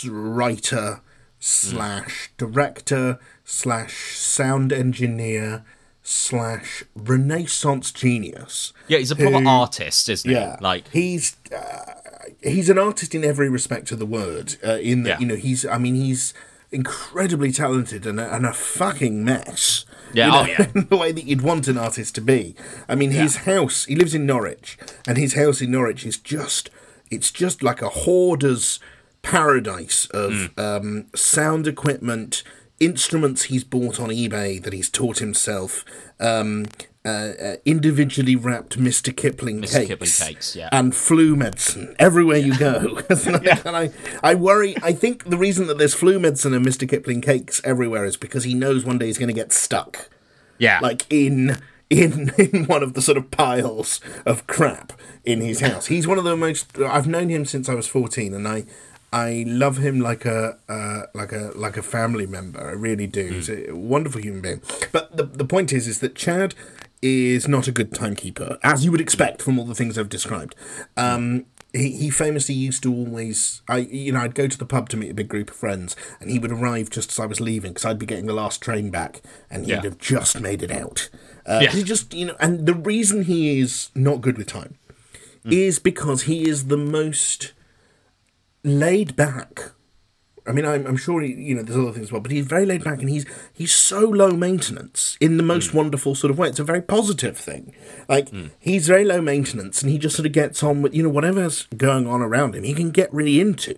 writer 0.09 1.01
slash 1.39 2.31
director 2.37 3.19
slash 3.49 4.17
sound 4.19 4.73
engineer 4.73 5.65
slash 6.03 6.85
Renaissance 6.95 7.91
genius. 7.93 8.73
Yeah, 8.89 8.99
he's 8.99 9.11
a 9.11 9.17
proper 9.17 9.41
who- 9.41 9.49
artist, 9.49 10.09
isn't 10.09 10.31
Yeah, 10.31 10.57
he? 10.59 10.63
Like, 10.65 10.89
he's 10.89 11.37
uh, 11.55 11.93
he's 12.43 12.69
an 12.69 12.79
artist 12.79 13.15
in 13.15 13.25
every 13.25 13.49
respect 13.49 13.91
of 13.93 13.99
the 13.99 14.07
word. 14.07 14.57
Uh, 14.67 14.73
in 14.79 15.05
that 15.05 15.09
Yeah. 15.09 15.19
you 15.21 15.27
know 15.27 15.37
he's, 15.37 15.65
I 15.65 15.79
mean, 15.79 15.95
he's 15.95 16.35
incredibly 16.73 17.53
talented 17.53 18.05
and 18.07 18.19
a, 18.21 18.35
and 18.35 18.45
a 18.45 18.53
fucking 18.53 19.25
mess. 19.25 19.85
Yeah, 20.13 20.27
you 20.27 20.33
know, 20.33 20.39
oh, 20.41 20.47
yeah. 20.75 20.83
the 20.91 20.97
way 20.97 21.13
that 21.13 21.25
you'd 21.25 21.43
want 21.43 21.69
an 21.69 21.79
artist 21.79 22.15
to 22.17 22.21
be. 22.21 22.55
I 22.89 22.95
mean, 22.95 23.11
his 23.13 23.37
house. 23.39 23.85
He 23.87 23.95
lives 23.97 24.15
in 24.15 24.27
Norwich, 24.27 24.77
and 25.07 25.17
his 25.17 25.35
house 25.35 25.61
in 25.61 25.71
Norwich 25.71 26.05
is 26.05 26.19
just 26.19 26.71
it's 27.11 27.31
just 27.31 27.63
like 27.63 27.83
a 27.83 27.89
hoarder's 27.89 28.81
paradise 29.23 30.07
of 30.13 30.33
Hmm. 30.57 30.61
um, 30.61 31.07
sound 31.15 31.67
equipment, 31.67 32.43
instruments 32.81 33.45
he's 33.45 33.65
bought 33.65 33.99
on 33.99 34.11
eBay 34.11 34.63
that 34.63 34.73
he's 34.73 34.91
taught 34.91 35.19
himself. 35.19 35.85
Um, 36.21 36.67
uh, 37.07 37.35
uh, 37.41 37.57
individually 37.65 38.35
wrapped 38.35 38.77
Mr. 38.77 39.17
Kipling 39.17 39.63
Mr. 39.63 39.73
cakes, 39.73 39.87
Kipling 39.87 40.11
cakes, 40.11 40.57
yeah. 40.57 40.69
and 40.73 40.93
flu 40.93 41.37
medicine 41.37 41.95
everywhere 42.01 42.39
you 42.39 42.59
go. 42.59 42.99
and 43.09 43.77
I, 43.77 43.93
I 44.25 44.35
worry. 44.35 44.75
I 44.83 44.93
think 44.93 45.23
the 45.23 45.39
reason 45.39 45.69
that 45.69 45.79
there's 45.79 45.95
flu 45.95 46.19
medicine 46.19 46.53
and 46.53 46.67
Mr. 46.67 46.89
Kipling 46.89 47.21
cakes 47.21 47.61
everywhere 47.63 48.05
is 48.05 48.17
because 48.17 48.43
he 48.43 48.55
knows 48.55 48.85
one 48.85 48.99
day 48.99 49.07
he's 49.07 49.19
going 49.19 49.29
to 49.29 49.35
get 49.35 49.53
stuck, 49.53 50.11
yeah, 50.59 50.81
like 50.83 51.07
in 51.09 51.59
in 51.91 52.33
in 52.39 52.65
one 52.65 52.83
of 52.83 52.95
the 52.95 53.03
sort 53.03 53.19
of 53.19 53.31
piles 53.31 54.01
of 54.25 54.49
crap 54.49 54.93
in 55.25 55.41
his 55.41 55.61
house. 55.61 55.87
He's 55.87 56.09
one 56.09 56.19
of 56.19 56.25
the 56.25 56.37
most. 56.37 56.77
I've 56.77 57.07
known 57.07 57.29
him 57.29 57.45
since 57.45 57.69
I 57.69 57.75
was 57.75 57.87
fourteen, 57.87 58.35
and 58.35 58.49
I. 58.49 58.65
I 59.17 59.45
love 59.47 59.79
him 59.79 60.01
like 60.01 60.25
a 60.27 60.59
uh, 60.69 61.03
like 61.15 61.33
a 61.33 61.51
like 61.55 61.77
a 61.79 61.83
family 61.83 62.27
member. 62.27 62.61
I 62.69 62.73
really 62.73 63.07
do. 63.07 63.25
He's 63.29 63.49
a 63.49 63.73
wonderful 63.73 64.21
human 64.21 64.43
being. 64.43 64.61
But 64.93 65.17
the 65.17 65.25
the 65.25 65.45
point 65.47 65.73
is, 65.73 65.89
is 65.89 66.01
that 66.01 66.15
Chad 66.15 66.55
is 67.01 67.49
not 67.49 67.67
a 67.67 67.73
good 67.73 67.95
timekeeper, 67.95 68.59
as 68.63 68.85
you 68.85 68.91
would 68.93 69.01
expect 69.01 69.41
from 69.43 69.59
all 69.59 69.65
the 69.65 69.75
things 69.75 69.97
I've 69.97 70.09
described. 70.11 70.55
Um, 70.97 71.47
he, 71.73 71.91
he 71.93 72.11
famously 72.11 72.55
used 72.55 72.83
to 72.85 72.93
always 72.93 73.63
I 73.69 73.79
you 73.79 74.13
know 74.13 74.21
I'd 74.21 74.35
go 74.35 74.49
to 74.49 74.59
the 74.59 74.67
pub 74.67 74.89
to 74.91 74.97
meet 74.97 75.11
a 75.11 75.15
big 75.15 75.29
group 75.29 75.51
of 75.51 75.57
friends 75.57 75.97
and 76.21 76.31
he 76.31 76.39
would 76.39 76.53
arrive 76.53 76.91
just 76.91 77.11
as 77.13 77.19
I 77.19 77.27
was 77.27 77.41
leaving 77.41 77.73
because 77.73 77.85
I'd 77.85 77.99
be 77.99 78.07
getting 78.07 78.27
the 78.27 78.33
last 78.43 78.63
train 78.63 78.91
back 78.91 79.21
and 79.51 79.65
he'd 79.67 79.73
Yeah. 79.73 79.83
have 79.83 79.99
just 79.99 80.41
made 80.41 80.63
it 80.63 80.71
out. 80.71 81.09
Uh, 81.45 81.61
Yeah. 81.63 81.71
He 81.71 81.83
just 81.83 82.15
you 82.15 82.27
know 82.27 82.37
and 82.41 82.67
the 82.67 82.75
reason 82.93 83.25
he 83.25 83.61
is 83.61 83.91
not 83.95 84.21
good 84.23 84.39
with 84.39 84.47
time 84.47 84.77
is 85.45 85.79
because 85.79 86.23
he 86.23 86.49
is 86.49 86.67
the 86.69 86.79
most 86.79 87.53
laid 88.67 89.17
back. 89.17 89.73
I 90.49 90.53
mean, 90.53 90.65
I'm, 90.65 90.87
I'm 90.87 90.97
sure 90.97 91.23
he, 91.23 91.33
you 91.33 91.55
know 91.55 91.63
there's 91.63 91.79
other 91.79 91.93
things 91.93 92.07
as 92.07 92.13
well, 92.13 92.21
but 92.21 92.31
he's 92.31 92.47
very 92.47 92.67
laid 92.67 92.85
back 92.85 93.01
and 93.01 93.09
he's 93.09 93.27
he's 93.53 93.73
so 93.73 94.01
low 94.01 94.31
maintenance 94.31 95.17
in 95.21 95.39
the 95.39 95.43
most 95.43 95.71
mm. 95.71 95.75
wonderful 95.75 96.15
sort 96.15 96.31
of 96.31 96.39
way. 96.39 96.49
It's 96.49 96.61
a 96.61 96.65
very 96.65 96.83
positive 96.83 97.37
thing. 97.37 97.75
Like 98.09 98.31
mm. 98.31 98.51
he's 98.61 98.87
very 98.87 99.05
low 99.05 99.21
maintenance 99.21 99.83
and 99.83 99.91
he 99.91 99.99
just 99.99 100.15
sort 100.15 100.27
of 100.27 100.33
gets 100.33 100.63
on 100.63 100.83
with 100.83 100.95
you 100.95 101.03
know 101.03 101.09
whatever's 101.09 101.65
going 101.77 102.07
on 102.07 102.23
around 102.23 102.55
him. 102.55 102.63
He 102.63 102.75
can 102.75 102.91
get 102.91 103.13
really 103.13 103.41
into, 103.41 103.77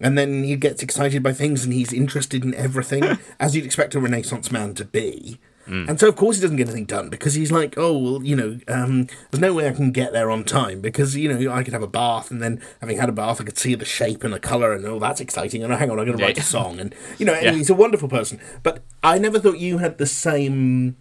and 0.00 0.16
then 0.16 0.44
he 0.44 0.54
gets 0.54 0.82
excited 0.82 1.22
by 1.22 1.32
things 1.32 1.64
and 1.64 1.72
he's 1.72 1.92
interested 1.92 2.44
in 2.44 2.54
everything 2.54 3.18
as 3.40 3.56
you'd 3.56 3.64
expect 3.64 3.94
a 3.94 4.00
Renaissance 4.00 4.52
man 4.52 4.74
to 4.74 4.84
be. 4.84 5.38
And 5.66 5.98
so, 6.00 6.08
of 6.08 6.16
course, 6.16 6.36
he 6.36 6.42
doesn't 6.42 6.56
get 6.56 6.66
anything 6.68 6.86
done 6.86 7.08
because 7.08 7.34
he's 7.34 7.52
like, 7.52 7.74
oh, 7.76 7.96
well, 7.96 8.22
you 8.24 8.34
know, 8.34 8.58
um, 8.68 9.06
there's 9.30 9.40
no 9.40 9.54
way 9.54 9.68
I 9.68 9.72
can 9.72 9.92
get 9.92 10.12
there 10.12 10.28
on 10.30 10.42
time 10.44 10.80
because, 10.80 11.16
you 11.16 11.32
know, 11.32 11.52
I 11.52 11.62
could 11.62 11.72
have 11.72 11.82
a 11.84 11.86
bath 11.86 12.30
and 12.32 12.42
then 12.42 12.60
having 12.80 12.98
had 12.98 13.08
a 13.08 13.12
bath, 13.12 13.40
I 13.40 13.44
could 13.44 13.56
see 13.56 13.74
the 13.76 13.84
shape 13.84 14.24
and 14.24 14.34
the 14.34 14.40
colour 14.40 14.72
and, 14.72 14.84
oh, 14.84 14.98
that's 14.98 15.20
exciting. 15.20 15.62
And 15.62 15.72
oh, 15.72 15.76
hang 15.76 15.88
on, 15.90 15.98
I'm 16.00 16.04
going 16.06 16.16
to 16.18 16.22
Yeah. 16.22 16.26
write 16.28 16.38
a 16.38 16.42
song. 16.42 16.80
And, 16.80 16.94
you 17.18 17.24
know, 17.24 17.32
anyway, 17.32 17.58
he's 17.58 17.70
a 17.70 17.74
wonderful 17.74 18.08
person. 18.08 18.40
But 18.64 18.82
I 19.04 19.18
never 19.18 19.38
thought 19.38 19.58
you 19.58 19.78
had 19.78 19.98
the 19.98 20.06
same. 20.06 20.96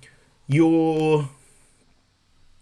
Your. 0.48 1.30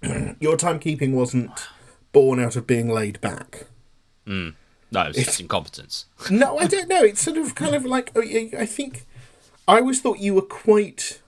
Your 0.39 0.55
timekeeping 0.55 1.11
wasn't 1.11 1.67
born 2.13 2.39
out 2.39 2.55
of 2.55 2.65
being 2.65 2.87
laid 2.87 3.19
back. 3.19 3.65
No, 4.25 4.53
it's 4.93 5.17
just 5.25 5.39
incompetence. 5.41 6.05
No, 6.31 6.57
I 6.57 6.65
don't 6.67 6.87
know. 6.87 7.03
It's 7.03 7.21
sort 7.21 7.37
of 7.37 7.53
kind 7.55 7.75
of 7.75 7.83
like 7.85 8.15
I 8.17 8.65
think 8.65 9.05
I 9.67 9.79
always 9.79 10.01
thought 10.01 10.19
you 10.19 10.33
were 10.35 10.41
quite 10.41 11.19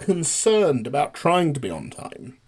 concerned 0.00 0.86
about 0.86 1.14
trying 1.14 1.52
to 1.54 1.60
be 1.60 1.70
on 1.70 1.90
time. 1.90 2.38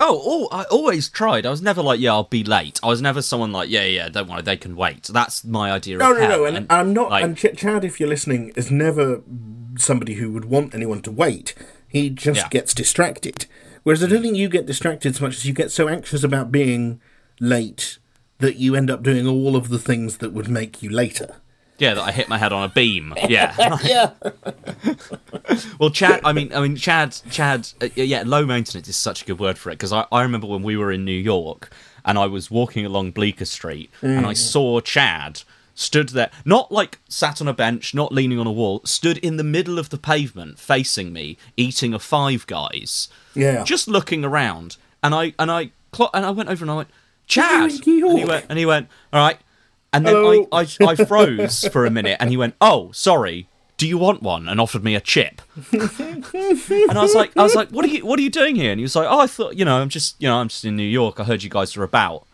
Oh, 0.00 0.20
oh, 0.24 0.48
I 0.50 0.64
always 0.64 1.08
tried. 1.08 1.46
I 1.46 1.50
was 1.50 1.62
never 1.62 1.80
like, 1.80 2.00
yeah, 2.00 2.10
I'll 2.10 2.24
be 2.24 2.42
late. 2.42 2.80
I 2.82 2.88
was 2.88 3.00
never 3.00 3.22
someone 3.22 3.52
like, 3.52 3.70
yeah, 3.70 3.84
yeah, 3.84 4.08
don't 4.08 4.28
worry, 4.28 4.42
they 4.42 4.56
can 4.56 4.74
wait. 4.74 5.04
That's 5.04 5.44
my 5.44 5.70
idea 5.70 5.98
No, 5.98 6.10
of 6.12 6.18
no, 6.18 6.28
no, 6.28 6.44
and, 6.46 6.66
I'm 6.70 6.92
not. 6.92 7.10
like, 7.10 7.22
and 7.22 7.36
Ch- 7.36 7.56
Chad, 7.56 7.84
if 7.84 8.00
you're 8.00 8.08
listening, 8.08 8.52
is 8.56 8.70
never 8.72 9.22
somebody 9.78 10.14
who 10.14 10.32
would 10.32 10.46
want 10.46 10.74
anyone 10.74 11.02
to 11.02 11.12
wait. 11.12 11.54
He 11.86 12.10
just 12.10 12.40
Yeah. 12.40 12.48
gets 12.48 12.74
distracted. 12.74 13.46
Whereas 13.84 14.02
I 14.02 14.08
don't 14.08 14.22
think 14.22 14.36
you 14.36 14.48
get 14.48 14.66
distracted 14.66 15.14
so 15.14 15.24
much 15.26 15.36
as 15.36 15.44
you 15.46 15.52
get 15.52 15.70
so 15.70 15.86
anxious 15.86 16.24
about 16.24 16.50
being 16.50 17.00
late 17.38 17.98
that 18.38 18.56
you 18.56 18.74
end 18.74 18.90
up 18.90 19.02
doing 19.04 19.26
all 19.28 19.54
of 19.54 19.68
the 19.68 19.78
things 19.78 20.16
that 20.16 20.32
would 20.32 20.48
make 20.48 20.82
you 20.82 20.90
later. 20.90 21.36
Yeah, 21.82 21.94
that 21.94 22.02
I 22.02 22.12
hit 22.12 22.28
my 22.28 22.38
head 22.38 22.52
on 22.52 22.62
a 22.64 22.68
beam. 22.68 23.12
Yeah. 23.28 23.76
Yeah. 23.84 24.10
Well, 25.78 25.90
Chad. 25.90 26.20
I 26.24 26.32
mean, 26.32 26.52
I 26.54 26.60
mean, 26.60 26.76
Chad. 26.76 27.16
Chad. 27.30 27.68
Uh, 27.80 27.88
yeah, 27.94 28.22
low 28.24 28.46
maintenance 28.46 28.88
is 28.88 28.96
such 28.96 29.22
a 29.22 29.24
good 29.24 29.38
word 29.38 29.58
for 29.58 29.70
it 29.70 29.74
because 29.74 29.92
I, 29.92 30.06
I 30.12 30.22
remember 30.22 30.46
when 30.46 30.62
we 30.62 30.76
were 30.76 30.92
in 30.92 31.04
New 31.04 31.12
York 31.12 31.70
and 32.04 32.18
I 32.18 32.26
was 32.26 32.50
walking 32.50 32.86
along 32.86 33.10
Bleecker 33.12 33.44
Street 33.44 33.90
and 34.00 34.24
I 34.26 34.32
saw 34.32 34.80
Chad 34.80 35.42
stood 35.74 36.10
there, 36.10 36.30
not 36.44 36.70
like 36.70 37.00
sat 37.08 37.40
on 37.40 37.48
a 37.48 37.52
bench, 37.52 37.94
not 37.94 38.12
leaning 38.12 38.38
on 38.38 38.46
a 38.46 38.52
wall, 38.52 38.80
stood 38.84 39.18
in 39.18 39.36
the 39.36 39.44
middle 39.44 39.78
of 39.78 39.90
the 39.90 39.98
pavement 39.98 40.58
facing 40.58 41.12
me, 41.12 41.36
eating 41.56 41.92
a 41.94 41.98
Five 41.98 42.46
Guys, 42.46 43.08
Yeah. 43.34 43.64
just 43.64 43.88
looking 43.88 44.24
around. 44.24 44.76
And 45.02 45.14
I 45.14 45.34
and 45.38 45.50
I 45.50 45.70
clo- 45.90 46.10
and 46.14 46.24
I 46.24 46.30
went 46.30 46.48
over 46.48 46.62
and 46.64 46.70
I 46.70 46.74
went, 46.76 46.88
Chad, 47.26 47.70
and 47.72 47.84
he 47.84 48.24
went 48.24 48.46
and 48.48 48.58
he 48.58 48.66
went, 48.66 48.88
all 49.12 49.20
right. 49.20 49.38
And 49.92 50.06
then 50.06 50.14
Hello? 50.14 50.48
I, 50.52 50.66
I, 50.80 50.86
I 50.88 50.94
froze 50.96 51.68
for 51.68 51.84
a 51.86 51.90
minute, 51.90 52.16
and 52.20 52.30
he 52.30 52.36
went, 52.36 52.54
"Oh, 52.60 52.92
sorry. 52.92 53.46
Do 53.76 53.86
you 53.88 53.98
want 53.98 54.22
one?" 54.22 54.48
and 54.48 54.60
offered 54.60 54.84
me 54.84 54.94
a 54.94 55.00
chip. 55.00 55.42
and 55.72 55.82
I 56.98 57.02
was 57.02 57.14
like, 57.14 57.36
"I 57.36 57.42
was 57.42 57.54
like, 57.54 57.68
what 57.70 57.84
are 57.84 57.88
you, 57.88 58.04
what 58.06 58.18
are 58.18 58.22
you 58.22 58.30
doing 58.30 58.56
here?" 58.56 58.70
And 58.70 58.78
he 58.78 58.82
was 58.84 58.96
like, 58.96 59.06
"Oh, 59.10 59.18
I 59.20 59.26
thought, 59.26 59.56
you 59.56 59.64
know, 59.64 59.76
I'm 59.80 59.88
just, 59.88 60.16
you 60.20 60.28
know, 60.28 60.36
I'm 60.36 60.48
just 60.48 60.64
in 60.64 60.76
New 60.76 60.82
York. 60.82 61.20
I 61.20 61.24
heard 61.24 61.42
you 61.42 61.50
guys 61.50 61.76
are 61.76 61.82
about." 61.82 62.26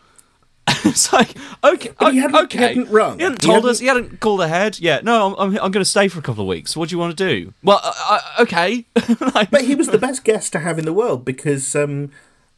it's 0.85 1.11
like, 1.11 1.35
okay, 1.63 1.89
But 1.99 2.13
he 2.13 2.19
hadn't- 2.19 2.35
he 2.35 2.43
okay. 2.43 2.57
hadn't 2.59 2.89
rung. 2.91 3.17
He 3.17 3.23
hadn't 3.23 3.41
He 3.41 3.47
told 3.47 3.55
hadn't- 3.63 3.69
us. 3.71 3.79
He 3.79 3.87
hadn't 3.87 4.19
called 4.19 4.39
ahead. 4.41 4.79
Yeah, 4.79 4.99
no, 5.03 5.27
I'm, 5.27 5.33
I'm, 5.55 5.63
I'm 5.63 5.71
going 5.71 5.83
to 5.83 5.85
stay 5.85 6.07
for 6.07 6.19
a 6.19 6.21
couple 6.21 6.43
of 6.43 6.47
weeks. 6.47 6.77
What 6.77 6.89
do 6.89 6.95
you 6.95 6.99
want 6.99 7.17
to 7.17 7.27
do? 7.27 7.53
Well, 7.63 7.81
uh, 7.83 7.91
uh, 8.07 8.41
okay. 8.43 8.85
Like- 9.33 9.49
But 9.49 9.63
he 9.65 9.73
was 9.73 9.87
the 9.87 9.97
best 9.97 10.23
guest 10.23 10.51
to 10.53 10.59
have 10.59 10.77
in 10.77 10.85
the 10.85 10.93
world 10.93 11.25
because, 11.25 11.75
um, 11.75 12.11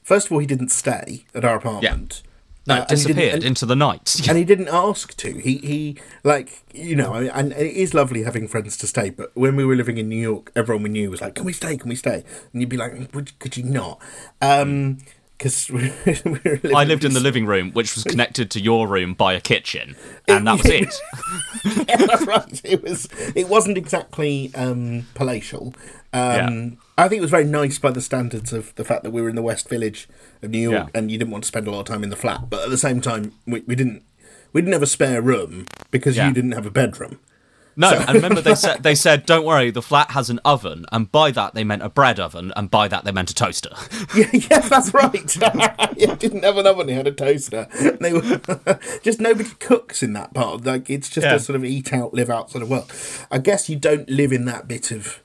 first 0.04 0.26
of 0.26 0.34
all, 0.34 0.40
he 0.40 0.46
didn't 0.46 0.70
stay 0.74 1.24
at 1.34 1.46
our 1.46 1.56
apartment. 1.56 2.22
No, 2.68 2.76
Uh, 2.76 2.78
it 2.78 2.92
and 2.92 3.00
he 3.00 3.06
didn't- 3.06 3.16
disappeared 3.18 3.34
and- 3.36 3.44
into 3.44 3.66
the 3.66 3.76
night. 3.76 4.22
and 4.30 4.38
he 4.38 4.44
didn't 4.44 4.68
ask 4.70 5.16
to. 5.18 5.34
He 5.40 5.58
he 5.58 5.98
like 6.24 6.64
you 6.74 6.96
know, 6.96 7.14
and 7.14 7.52
it 7.54 7.74
is 7.76 7.94
lovely 7.94 8.24
having 8.24 8.48
friends 8.48 8.78
to 8.78 8.88
stay. 8.88 9.10
But 9.10 9.32
when 9.36 9.56
we 9.56 9.66
were 9.66 9.76
living 9.76 9.98
in 9.98 10.08
New 10.10 10.22
York, 10.22 10.52
everyone 10.56 10.84
we 10.84 10.90
knew 10.90 11.10
was 11.10 11.22
like, 11.22 11.36
"Can 11.36 11.46
we 11.46 11.54
stay? 11.54 11.78
Can 11.78 11.90
we 11.90 11.96
stay?" 11.96 12.24
And 12.54 12.62
you'd 12.62 12.70
be 12.70 12.78
like, 12.78 12.94
"Could 13.40 13.58
you 13.58 13.64
not?" 13.64 14.00
Because 14.40 15.70
we 15.72 15.92
were 16.06 16.40
living 16.44 16.76
I 16.76 16.84
lived 16.84 17.04
in 17.04 17.14
the 17.14 17.20
living 17.20 17.48
room, 17.48 17.72
which 17.72 17.96
was 17.96 18.04
connected 18.04 18.52
to 18.52 18.62
your 18.62 18.88
room 18.88 19.16
by 19.16 19.34
a 19.34 19.42
kitchen, 19.42 19.96
and 20.28 20.46
that 20.46 20.58
was 20.58 20.66
it. 20.70 20.94
yeah, 21.88 21.98
that's 21.98 22.26
right. 22.28 22.62
It 22.64 22.84
was. 22.84 23.08
It 23.36 23.50
wasn't 23.50 23.78
exactly 23.78 24.52
um, 24.54 25.08
palatial. 25.16 25.74
Um, 26.14 26.78
I 27.02 27.08
think 27.10 27.20
it 27.20 27.22
was 27.22 27.32
very 27.32 27.46
nice 27.46 27.80
by 27.80 27.92
the 27.92 28.02
standards 28.02 28.54
of 28.54 28.74
the 28.76 28.84
fact 28.84 29.04
that 29.04 29.12
we 29.12 29.22
were 29.22 29.30
in 29.30 29.36
the 29.36 29.42
West 29.42 29.68
Village 29.70 30.08
of 30.42 30.52
New 30.52 30.60
York, 30.60 30.90
Yeah. 30.94 31.00
and 31.00 31.12
you 31.12 31.18
didn't 31.18 31.32
want 31.32 31.44
to 31.44 31.48
spend 31.48 31.68
a 31.68 31.72
lot 31.72 31.80
of 31.80 31.86
time 31.86 32.04
in 32.04 32.10
the 32.10 32.16
flat. 32.16 32.50
But 32.50 32.64
at 32.64 32.70
the 32.70 32.78
same 32.78 33.02
time, 33.02 33.34
we, 33.48 33.62
we 33.62 33.76
didn't. 33.76 34.04
We 34.54 34.62
didn't 34.62 34.74
have 34.74 34.84
a 34.84 34.88
spare 34.88 35.22
room 35.22 35.66
because 35.92 36.18
Yeah. 36.18 36.28
you 36.28 36.34
didn't 36.34 36.52
have 36.52 36.66
a 36.66 36.72
bedroom. 36.72 37.20
No, 37.78 37.90
and 37.92 38.16
remember 38.16 38.42
they 38.42 38.54
said 38.66 38.84
they 38.84 38.94
said, 38.96 39.26
"Don't 39.26 39.46
worry, 39.46 39.72
the 39.72 39.82
flat 39.82 40.12
has 40.12 40.30
an 40.30 40.40
oven," 40.44 40.86
and 40.92 41.10
by 41.12 41.32
that 41.32 41.54
they 41.56 41.64
meant 41.64 41.82
a 41.84 41.90
bread 41.90 42.20
oven, 42.20 42.52
and 42.58 42.70
by 42.70 42.88
that 42.90 43.06
they 43.06 43.12
meant 43.14 43.32
a 43.32 43.34
toaster. 43.34 43.72
Yeah, 44.16 44.30
yeah, 44.34 44.60
that's 44.60 44.94
right. 44.94 45.36
yeah, 45.98 46.16
didn't 46.16 46.44
have 46.44 46.58
an 46.58 46.68
oven; 46.68 46.90
he 46.90 46.94
had 46.94 47.08
a 47.08 47.12
toaster. 47.14 47.68
They 48.02 48.12
were 48.14 48.42
just 49.02 49.22
nobody 49.22 49.50
cooks 49.60 50.04
in 50.04 50.12
that 50.14 50.34
part. 50.34 50.66
Like 50.66 50.90
it's 50.90 51.10
just 51.10 51.26
Yeah. 51.26 51.36
a 51.36 51.40
sort 51.40 51.56
of 51.56 51.64
eat 51.64 51.94
out, 51.94 52.14
live 52.14 52.30
out 52.30 52.52
sort 52.52 52.62
of 52.62 52.70
world. 52.70 52.92
I 53.32 53.38
guess 53.38 53.70
you 53.70 53.78
don't 53.78 54.08
live 54.10 54.34
in 54.34 54.44
that 54.46 54.68
bit 54.68 54.92
of. 54.92 55.22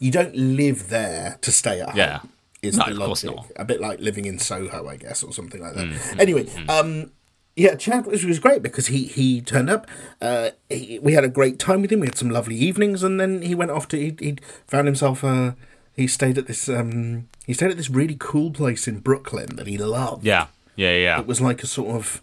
You 0.00 0.10
don't 0.10 0.34
live 0.34 0.88
there 0.88 1.38
to 1.42 1.52
stay 1.52 1.80
at 1.80 1.90
home. 1.90 1.96
Yeah. 1.98 2.20
is 2.62 2.76
No, 2.76 2.86
the 2.86 2.90
of 2.92 2.96
course 2.98 3.24
logic. 3.24 3.36
not. 3.36 3.46
A 3.56 3.64
bit 3.64 3.80
like 3.80 4.00
living 4.00 4.24
in 4.24 4.38
Soho, 4.40 4.88
I 4.88 4.96
guess, 4.96 5.22
or 5.22 5.32
something 5.32 5.60
like 5.62 5.74
that. 5.74 6.16
Anyway, 6.18 6.48
um, 6.68 7.12
yeah, 7.54 7.74
Chad 7.76 8.06
was, 8.06 8.24
was 8.24 8.38
great 8.38 8.62
because 8.62 8.86
he 8.88 9.04
he 9.04 9.40
turned 9.42 9.68
up. 9.70 9.86
Uh, 10.20 10.50
he, 10.68 10.98
we 11.00 11.12
had 11.12 11.24
a 11.24 11.28
great 11.28 11.58
time 11.58 11.82
with 11.82 11.92
him. 11.92 12.00
We 12.00 12.06
had 12.06 12.16
some 12.18 12.30
lovely 12.30 12.56
evenings, 12.56 13.02
and 13.02 13.20
then 13.20 13.42
he 13.42 13.54
went 13.54 13.70
off 13.70 13.86
to. 13.88 13.96
He 13.98 14.16
he 14.18 14.36
found 14.66 14.86
himself. 14.88 15.22
Uh, 15.22 15.52
he 15.94 16.06
stayed 16.06 16.38
at 16.38 16.46
this. 16.46 16.68
Um, 16.68 17.28
he 17.46 17.52
stayed 17.52 17.70
at 17.70 17.76
this 17.76 17.90
really 17.90 18.16
cool 18.18 18.50
place 18.50 18.88
in 18.88 19.00
Brooklyn 19.00 19.56
that 19.56 19.66
he 19.66 19.76
loved. 19.76 20.24
Yeah, 20.24 20.46
yeah, 20.76 20.94
yeah. 20.96 21.20
It 21.20 21.26
was 21.26 21.40
like 21.42 21.62
a 21.62 21.66
sort 21.66 21.94
of 21.94 22.22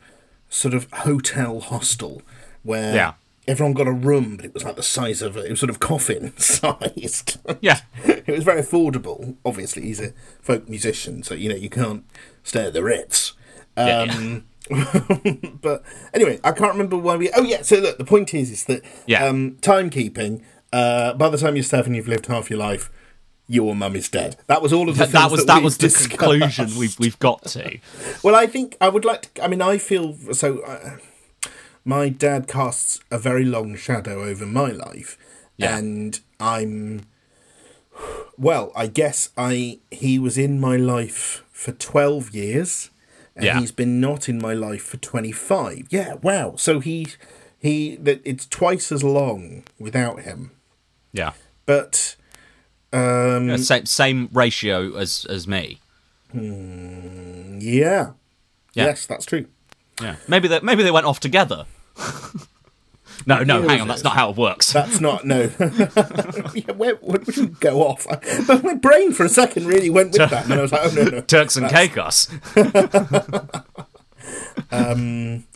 sort 0.49 0.73
of 0.73 0.87
hotel 0.91 1.59
hostel 1.59 2.21
where 2.63 2.95
Yeah. 2.95 3.13
Everyone 3.47 3.73
got 3.73 3.87
a 3.87 3.91
room, 3.91 4.35
but 4.35 4.45
it 4.45 4.53
was 4.53 4.63
like 4.63 4.75
the 4.75 4.83
size 4.83 5.21
of 5.21 5.37
a, 5.37 5.43
it 5.45 5.49
was 5.49 5.59
sort 5.59 5.69
of 5.69 5.79
coffin 5.79 6.33
sized. 6.37 7.37
Yeah. 7.61 7.79
it 8.05 8.27
was 8.27 8.43
very 8.43 8.61
affordable. 8.61 9.35
Obviously, 9.45 9.83
he's 9.83 9.99
a 10.01 10.13
folk 10.41 10.67
musician, 10.69 11.23
so 11.23 11.33
you 11.33 11.49
know 11.49 11.55
you 11.55 11.69
can't 11.69 12.03
stay 12.43 12.65
at 12.67 12.73
the 12.73 12.83
Ritz. 12.83 13.33
Yeah, 13.77 14.03
yeah. 14.03 14.13
Um, 14.13 14.45
but 15.61 15.83
anyway, 16.13 16.39
I 16.43 16.51
can't 16.51 16.71
remember 16.73 16.97
why 16.97 17.15
we. 17.15 17.29
Oh 17.31 17.43
yeah, 17.43 17.61
so 17.61 17.77
look, 17.77 17.97
the 17.97 18.05
point 18.05 18.33
is, 18.33 18.51
is 18.51 18.63
that 18.65 18.83
Yeah. 19.05 19.25
um, 19.25 19.57
timekeeping. 19.61 20.43
Uh, 20.73 21.13
by 21.13 21.29
the 21.29 21.37
time 21.37 21.55
you're 21.55 21.63
seven, 21.63 21.93
you've 21.93 22.07
lived 22.09 22.25
half 22.25 22.49
your 22.49 22.59
life. 22.59 22.89
Your 23.49 23.73
mum 23.73 23.95
is 23.95 24.09
dead. 24.09 24.35
That 24.47 24.61
was 24.61 24.73
all 24.73 24.89
of 24.89 24.97
the 24.97 25.05
That, 25.05 25.13
that 25.13 25.31
was 25.31 25.45
that 25.45 25.53
that 25.55 25.63
was 25.63 25.77
the 25.77 25.87
discussed. 25.87 26.09
conclusion 26.09 26.77
we've 26.77 26.99
we've 26.99 27.17
got 27.19 27.43
to. 27.45 27.79
Well, 28.21 28.35
I 28.35 28.45
think 28.45 28.75
I 28.81 28.89
would 28.89 29.05
like 29.05 29.33
to. 29.33 29.43
I 29.43 29.47
mean, 29.47 29.61
I 29.61 29.77
feel 29.77 30.17
so. 30.33 30.59
Uh, 30.59 30.97
my 31.87 32.09
dad 32.09 32.47
casts 32.47 32.99
a 33.09 33.17
very 33.17 33.45
long 33.45 33.75
shadow 33.77 34.23
over 34.23 34.45
my 34.45 34.71
life, 34.71 35.17
Yeah. 35.57 35.77
and 35.77 36.19
I'm. 36.39 37.01
Well, 38.37 38.71
I 38.75 38.87
guess 38.87 39.29
I 39.37 39.79
he 39.89 40.19
was 40.19 40.37
in 40.37 40.59
my 40.59 40.75
life 40.75 41.43
for 41.51 41.71
twelve 41.71 42.35
years, 42.35 42.89
and 43.35 43.45
Yeah. 43.45 43.59
he's 43.59 43.71
been 43.71 43.99
not 43.99 44.27
in 44.29 44.37
my 44.39 44.53
life 44.53 44.83
for 44.83 44.97
twenty 44.97 45.31
five. 45.31 45.87
Yeah, 45.89 46.15
wow. 46.21 46.55
So 46.57 46.79
he 46.79 47.07
he 47.57 47.95
that 47.95 48.21
it's 48.23 48.45
twice 48.45 48.91
as 48.91 49.03
long 49.03 49.63
without 49.79 50.21
him, 50.21 50.51
Yeah, 51.13 51.31
but. 51.65 52.15
Um, 52.93 53.49
Yeah, 53.49 53.57
same 53.57 53.85
same 53.85 54.29
ratio 54.31 54.95
as 54.95 55.25
as 55.29 55.47
me. 55.47 55.79
yeah. 56.33 58.11
Yeah. 58.73 58.85
Yes, 58.85 59.05
that's 59.07 59.25
true. 59.25 59.45
Yeah, 60.01 60.17
maybe 60.27 60.47
they 60.47 60.59
maybe 60.61 60.83
they 60.83 60.91
went 60.91 61.05
off 61.07 61.19
together. 61.19 61.65
No, 63.25 63.43
no, 63.43 63.67
hang 63.67 63.81
on, 63.81 63.87
that's 63.87 64.03
not 64.03 64.13
how 64.13 64.29
it 64.29 64.37
works. 64.37 64.71
That's 64.71 65.01
not 65.01 65.25
no. 65.25 65.41
yeah, 66.53 66.71
where, 66.71 66.95
where 66.95 67.19
would 67.19 67.35
you 67.35 67.47
go 67.47 67.81
off? 67.81 68.07
But 68.47 68.63
my 68.63 68.75
brain 68.75 69.11
for 69.11 69.25
a 69.25 69.29
second 69.29 69.65
really 69.65 69.89
went 69.89 70.13
with 70.13 70.29
that, 70.29 70.45
and 70.45 70.53
I 70.53 70.61
was 70.61 70.71
like, 70.71 70.81
oh 70.85 70.95
no, 70.95 71.03
no. 71.03 71.21
Turks 71.21 71.57
and 71.57 71.69
Caicos. 71.69 72.29
Um, 74.71 75.45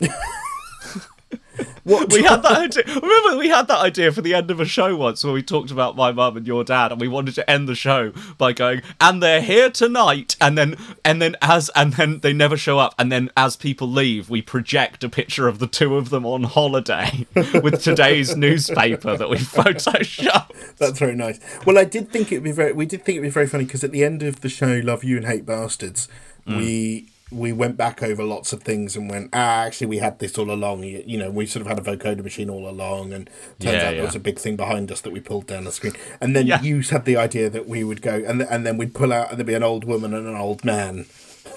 What? 1.84 2.12
We 2.12 2.22
had 2.22 2.42
that 2.42 2.58
idea. 2.58 2.84
Remember, 2.86 3.36
we 3.36 3.48
had 3.48 3.66
that 3.66 3.80
idea 3.80 4.12
for 4.12 4.22
the 4.22 4.34
end 4.34 4.52
of 4.52 4.60
a 4.60 4.64
show 4.64 4.94
once 4.94 5.24
where 5.24 5.32
we 5.32 5.42
talked 5.42 5.72
about 5.72 5.96
my 5.96 6.12
mum 6.12 6.36
and 6.36 6.46
your 6.46 6.62
dad, 6.62 6.92
and 6.92 7.00
we 7.00 7.08
wanted 7.08 7.34
to 7.34 7.50
end 7.50 7.68
the 7.68 7.74
show 7.74 8.12
by 8.38 8.52
going, 8.52 8.82
"And 9.00 9.20
they're 9.20 9.42
here 9.42 9.68
tonight," 9.68 10.36
and 10.40 10.56
then, 10.56 10.76
and 11.04 11.20
then 11.20 11.36
as, 11.42 11.70
and 11.74 11.94
then 11.94 12.20
they 12.20 12.32
never 12.32 12.56
show 12.56 12.78
up, 12.78 12.94
and 12.98 13.10
then 13.10 13.30
as 13.36 13.56
people 13.56 13.88
leave, 13.88 14.30
we 14.30 14.42
project 14.42 15.02
a 15.02 15.08
picture 15.08 15.48
of 15.48 15.58
the 15.58 15.66
two 15.66 15.96
of 15.96 16.10
them 16.10 16.24
on 16.24 16.44
holiday 16.44 17.26
with 17.34 17.82
today's 17.82 18.36
newspaper 18.36 19.16
that 19.16 19.28
we 19.28 19.38
photoshopped. 19.38 20.76
That's 20.76 21.00
very 21.00 21.16
nice. 21.16 21.40
Well, 21.66 21.78
I 21.78 21.84
did 21.84 22.10
think 22.10 22.30
it'd 22.30 22.44
be 22.44 22.52
very. 22.52 22.72
We 22.72 22.86
did 22.86 23.04
think 23.04 23.16
it'd 23.16 23.24
be 23.24 23.30
very 23.30 23.48
funny 23.48 23.64
because 23.64 23.82
at 23.82 23.90
the 23.90 24.04
end 24.04 24.22
of 24.22 24.40
the 24.40 24.48
show, 24.48 24.80
"Love 24.84 25.02
You 25.02 25.16
and 25.16 25.26
Hate 25.26 25.44
Bastards," 25.44 26.06
mm. 26.46 26.58
we 26.58 27.11
we 27.32 27.52
went 27.52 27.76
back 27.76 28.02
over 28.02 28.22
lots 28.22 28.52
of 28.52 28.62
things 28.62 28.94
and 28.96 29.10
went, 29.10 29.30
ah, 29.32 29.62
actually, 29.64 29.86
we 29.88 29.98
had 29.98 30.18
this 30.18 30.36
all 30.38 30.50
along. 30.50 30.82
You, 30.84 31.18
know, 31.18 31.30
we 31.30 31.46
sort 31.46 31.62
of 31.62 31.66
had 31.66 31.78
a 31.78 31.82
vocoder 31.82 32.22
machine 32.22 32.50
all 32.50 32.68
along, 32.68 33.12
and 33.12 33.26
turns 33.58 33.74
Yeah, 33.82 33.88
out 33.88 33.94
there 33.94 34.04
was 34.04 34.14
a 34.14 34.20
big 34.20 34.38
thing 34.38 34.56
behind 34.56 34.92
us 34.92 35.00
that 35.00 35.12
we 35.12 35.20
pulled 35.20 35.46
down 35.46 35.64
the 35.64 35.72
screen. 35.72 35.94
And 36.20 36.36
then 36.36 36.46
Yeah. 36.46 36.60
you 36.62 36.80
had 36.82 37.04
the 37.04 37.16
idea 37.16 37.48
that 37.50 37.66
we 37.68 37.82
would 37.84 38.02
go, 38.02 38.22
and 38.26 38.42
and 38.42 38.66
then 38.66 38.76
we'd 38.76 38.94
pull 38.94 39.12
out, 39.12 39.30
and 39.30 39.38
there'd 39.38 39.46
be 39.46 39.54
an 39.54 39.62
old 39.62 39.84
woman 39.84 40.12
and 40.14 40.26
an 40.26 40.36
old 40.36 40.64
man, 40.64 41.06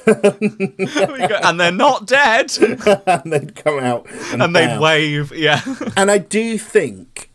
go, 0.06 1.40
and 1.44 1.60
they're 1.60 1.72
not 1.72 2.06
dead, 2.08 2.52
and 3.08 3.32
they'd 3.34 3.56
come 3.56 3.80
out 3.80 4.08
and, 4.32 4.42
and 4.44 4.56
they'd 4.56 4.80
wave. 4.80 5.32
Yeah, 5.36 5.62
And 5.98 6.10
I 6.12 6.18
do 6.20 6.58
think 6.58 7.30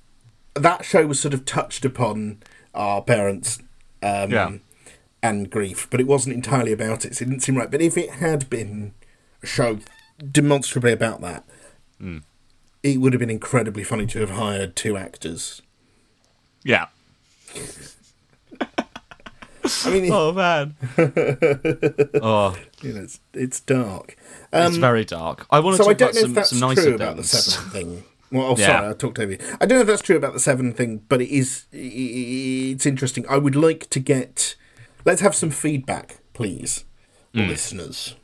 that 0.54 0.84
show 0.84 1.06
was 1.06 1.20
sort 1.20 1.34
of 1.34 1.44
touched 1.44 1.84
upon 1.84 2.38
our 2.74 3.02
parents 3.02 3.58
um, 4.02 4.30
Yeah. 4.30 4.52
And 5.22 5.50
grief, 5.50 5.86
but 5.90 6.00
it 6.00 6.06
wasn't 6.06 6.34
entirely 6.34 6.72
about 6.72 7.04
it. 7.04 7.16
So 7.16 7.22
it 7.24 7.28
didn't 7.28 7.40
seem 7.42 7.56
right. 7.56 7.70
But 7.70 7.82
if 7.82 7.96
it 7.98 8.10
had 8.10 8.48
been 8.50 8.94
a 9.42 9.46
show 9.46 9.78
demonstrably 10.30 10.92
about 10.92 11.20
that, 11.20 11.44
Hmm. 11.98 12.18
it 12.82 12.98
would 13.00 13.12
have 13.12 13.20
been 13.20 13.30
incredibly 13.30 13.84
funny 13.84 14.06
to 14.06 14.20
have 14.20 14.30
hired 14.30 14.76
two 14.76 14.96
actors. 14.96 15.60
yeah. 16.64 16.86
I 19.84 19.90
mean, 19.90 20.10
Oh 20.12 20.32
man. 20.32 20.74
oh, 22.22 22.56
you 22.80 22.92
know, 22.92 23.02
it's, 23.02 23.20
it's 23.34 23.60
dark. 23.60 24.16
it's 24.52 24.76
very 24.76 25.04
dark. 25.04 25.46
I 25.50 25.60
want 25.60 25.76
to 25.76 25.82
Um, 25.82 25.84
So 25.86 25.90
I 25.90 25.94
talk 25.94 25.98
don't 25.98 26.08
about 26.10 26.14
know 26.14 26.20
some, 26.22 26.30
if 26.30 26.34
that's 26.34 26.50
some 26.50 26.60
nicer 26.60 26.82
true 26.82 26.94
about 26.94 27.16
the 27.16 27.22
things. 27.22 27.44
seven 27.54 27.70
thing. 27.70 28.04
Well, 28.32 28.46
oh, 28.46 28.56
Yeah. 28.56 28.66
sorry, 28.66 28.88
I 28.88 28.92
talked 28.94 29.18
over 29.18 29.32
you. 29.32 29.38
I 29.60 29.66
don't 29.66 29.76
know 29.78 29.80
if 29.82 29.86
that's 29.86 30.02
true 30.02 30.16
about 30.16 30.32
the 30.32 30.40
seven 30.40 30.72
thing, 30.72 31.02
but 31.08 31.20
it 31.20 31.28
is. 31.30 31.64
i- 31.74 31.76
i- 31.76 32.70
It's 32.72 32.86
interesting. 32.86 33.26
I 33.28 33.36
would 33.38 33.56
like 33.56 33.90
to 33.90 34.00
get. 34.00 34.54
Let's 35.04 35.20
have 35.20 35.34
some 35.34 35.50
feedback, 35.50 36.18
please, 36.32 36.84
Hmm. 37.34 37.48
listeners. 37.48 38.14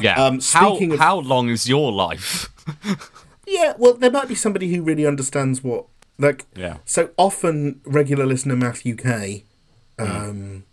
Yeah. 0.00 0.16
Um, 0.22 0.40
speaking 0.40 0.90
how 0.90 0.94
of- 0.94 0.98
how 1.00 1.18
long 1.20 1.48
is 1.48 1.68
your 1.68 1.92
life? 1.92 2.48
Yeah, 3.46 3.72
well, 3.78 3.94
there 3.94 4.12
might 4.12 4.28
be 4.28 4.36
somebody 4.36 4.72
who 4.72 4.80
really 4.80 5.04
understands 5.04 5.64
what. 5.64 5.86
Like, 6.18 6.46
Yeah. 6.54 6.76
so 6.84 7.10
often, 7.16 7.80
regular 7.84 8.24
listener 8.24 8.54
Matthew 8.54 8.94
K, 8.94 9.44
Hmm. 9.98 10.04
um, 10.06 10.64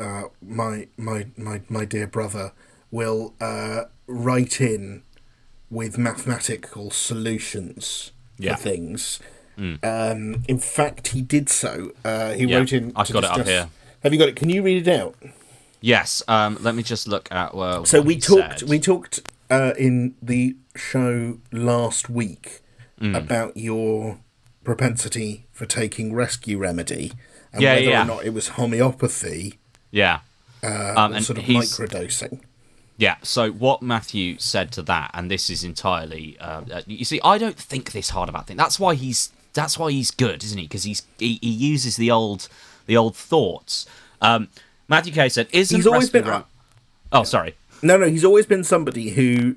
uh, 0.00 0.22
my 0.42 0.88
my 0.96 1.26
my 1.36 1.60
my 1.68 1.84
dear 1.84 2.08
brother, 2.08 2.52
will 2.90 3.34
uh, 3.40 3.84
write 4.08 4.60
in 4.60 5.02
with 5.70 5.96
mathematical 5.96 6.90
solutions 6.90 8.10
Yeah. 8.38 8.56
For 8.56 8.62
things. 8.62 9.20
Um, 9.58 10.44
in 10.48 10.58
fact, 10.58 11.08
he 11.08 11.22
did 11.22 11.48
so. 11.48 11.92
Uh, 12.04 12.32
he 12.32 12.46
Yeah, 12.46 12.56
wrote 12.58 12.72
in. 12.72 12.92
I've 12.96 13.10
got 13.12 13.24
it 13.24 13.30
up 13.30 13.46
here. 13.46 13.68
Have 14.02 14.12
you 14.12 14.18
got 14.18 14.28
it? 14.28 14.36
Can 14.36 14.48
you 14.50 14.62
read 14.62 14.86
it 14.86 15.00
out? 15.00 15.14
Yes. 15.80 16.22
Um. 16.28 16.58
Let 16.60 16.74
me 16.74 16.82
just 16.82 17.06
look 17.08 17.28
at. 17.30 17.54
Uh, 17.54 17.84
So 17.84 18.00
we 18.00 18.16
talked. 18.18 18.60
said. 18.60 18.68
We 18.68 18.78
talked 18.78 19.20
uh, 19.50 19.72
in 19.78 20.14
the 20.22 20.56
show 20.74 21.38
last 21.52 22.08
week 22.10 22.60
Hmm. 22.98 23.14
about 23.14 23.56
your 23.58 24.18
propensity 24.64 25.44
for 25.52 25.66
taking 25.66 26.14
rescue 26.14 26.56
remedy 26.56 27.12
and 27.52 27.60
Yeah, 27.62 27.74
whether 27.74 27.84
yeah. 27.90 28.02
or 28.02 28.06
not 28.06 28.24
it 28.24 28.30
was 28.32 28.48
homeopathy 28.48 29.58
Yeah. 29.90 30.20
uh, 30.62 30.94
Um, 30.96 31.12
and 31.14 31.22
sort 31.24 31.38
of 31.38 31.44
microdosing. 31.44 32.40
Yeah. 32.96 33.16
So 33.22 33.50
what 33.50 33.82
Matthew 33.82 34.38
said 34.38 34.72
to 34.72 34.82
that, 34.84 35.10
and 35.12 35.30
this 35.30 35.50
is 35.50 35.62
entirely. 35.62 36.38
Uh, 36.40 36.62
uh, 36.72 36.82
you 36.86 37.04
see, 37.04 37.20
I 37.22 37.36
don't 37.36 37.58
think 37.58 37.92
this 37.92 38.08
hard 38.10 38.30
about 38.30 38.46
things. 38.46 38.56
That's 38.58 38.80
why 38.80 38.94
he's. 38.94 39.30
That's 39.52 39.78
why 39.78 39.90
he's 39.92 40.10
good, 40.10 40.42
isn't 40.42 40.56
he? 40.58 40.64
Because 40.64 40.84
he's 40.84 41.02
he, 41.18 41.38
he 41.42 41.50
uses 41.50 41.96
the 41.96 42.10
old 42.10 42.48
the 42.86 42.96
old 42.96 43.16
thoughts. 43.16 43.86
Um, 44.20 44.48
Matthew 44.88 45.12
K 45.12 45.28
said, 45.28 45.48
"Isn't 45.52 45.76
He's 45.76 45.86
always 45.86 46.10
been- 46.10 46.24
rem- 46.24 46.44
Oh, 47.12 47.22
sorry. 47.22 47.54
No, 47.82 47.96
no, 47.96 48.08
he's 48.08 48.24
always 48.24 48.46
been 48.46 48.64
somebody 48.64 49.10
who 49.10 49.56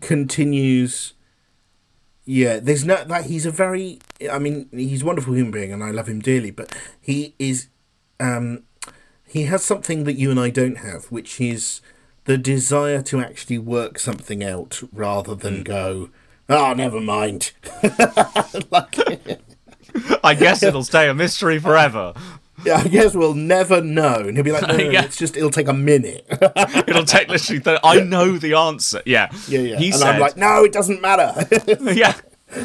continues. 0.00 1.14
Yeah, 2.24 2.58
there's 2.60 2.84
no 2.84 3.02
that 3.04 3.26
he's 3.26 3.46
a 3.46 3.50
very. 3.50 4.00
I 4.30 4.38
mean, 4.38 4.68
he's 4.72 5.02
a 5.02 5.06
wonderful 5.06 5.34
human 5.34 5.50
being, 5.52 5.72
and 5.72 5.82
I 5.82 5.90
love 5.90 6.08
him 6.08 6.20
dearly. 6.20 6.50
But 6.50 6.74
he 7.00 7.34
is, 7.38 7.68
um, 8.20 8.64
he 9.26 9.44
has 9.44 9.64
something 9.64 10.04
that 10.04 10.14
you 10.14 10.30
and 10.30 10.38
I 10.40 10.50
don't 10.50 10.78
have, 10.78 11.04
which 11.06 11.40
is 11.40 11.80
the 12.24 12.36
desire 12.36 13.00
to 13.02 13.20
actually 13.20 13.58
work 13.58 13.98
something 13.98 14.44
out 14.44 14.82
rather 14.92 15.34
than 15.34 15.62
go. 15.62 16.10
Oh, 16.50 16.72
never 16.74 17.00
mind. 17.00 17.52
like, 18.70 18.96
I 20.24 20.34
guess 20.34 20.62
it'll 20.68 20.84
stay 20.84 21.08
a 21.08 21.14
mystery 21.14 21.58
forever. 21.58 22.12
Yeah, 22.64 22.76
I 22.78 22.88
guess 22.88 23.14
we'll 23.14 23.34
never 23.34 23.80
know. 23.80 24.14
And 24.26 24.36
he'll 24.36 24.44
be 24.44 24.52
like, 24.52 24.62
no, 24.68 24.76
no, 24.76 24.84
no, 24.84 24.90
Yeah. 24.90 25.04
it's 25.04 25.16
just 25.16 25.36
it'll 25.36 25.50
take 25.50 25.68
a 25.68 25.72
minute. 25.72 26.26
It'll 26.86 27.04
take 27.04 27.28
literally. 27.28 27.60
Th- 27.60 27.80
I 27.84 28.00
know 28.00 28.38
the 28.38 28.54
answer. 28.54 29.02
Yeah. 29.06 29.30
yeah, 29.48 29.60
yeah. 29.60 29.76
He 29.78 29.86
and 29.90 29.96
said. 29.96 30.14
I'm 30.16 30.20
like, 30.20 30.36
no, 30.36 30.64
it 30.64 30.72
doesn't 30.72 31.00
matter. 31.02 31.46
yeah. 31.92 32.14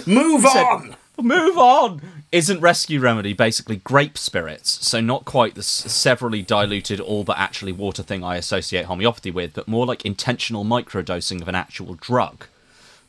Move 0.06 0.42
said- 0.42 0.64
on. 0.64 0.96
Move 1.22 1.58
on. 1.58 2.02
Isn't 2.32 2.62
rescue 2.62 3.00
remedy 3.00 3.34
basically 3.34 3.76
grape 3.76 4.18
spirits? 4.18 4.80
So 4.88 5.00
not 5.00 5.24
quite 5.26 5.54
the 5.54 5.60
s- 5.60 5.68
severally 5.68 6.42
diluted, 6.42 7.00
all 7.00 7.24
but 7.24 7.38
actually 7.38 7.72
water 7.72 8.02
thing 8.02 8.24
I 8.24 8.38
associate 8.38 8.86
homeopathy 8.86 9.30
with, 9.30 9.54
but 9.54 9.68
more 9.68 9.86
like 9.86 10.04
intentional 10.04 10.66
microdosing 10.66 11.42
of 11.44 11.48
an 11.48 11.54
actual 11.54 11.94
drug. 11.94 12.48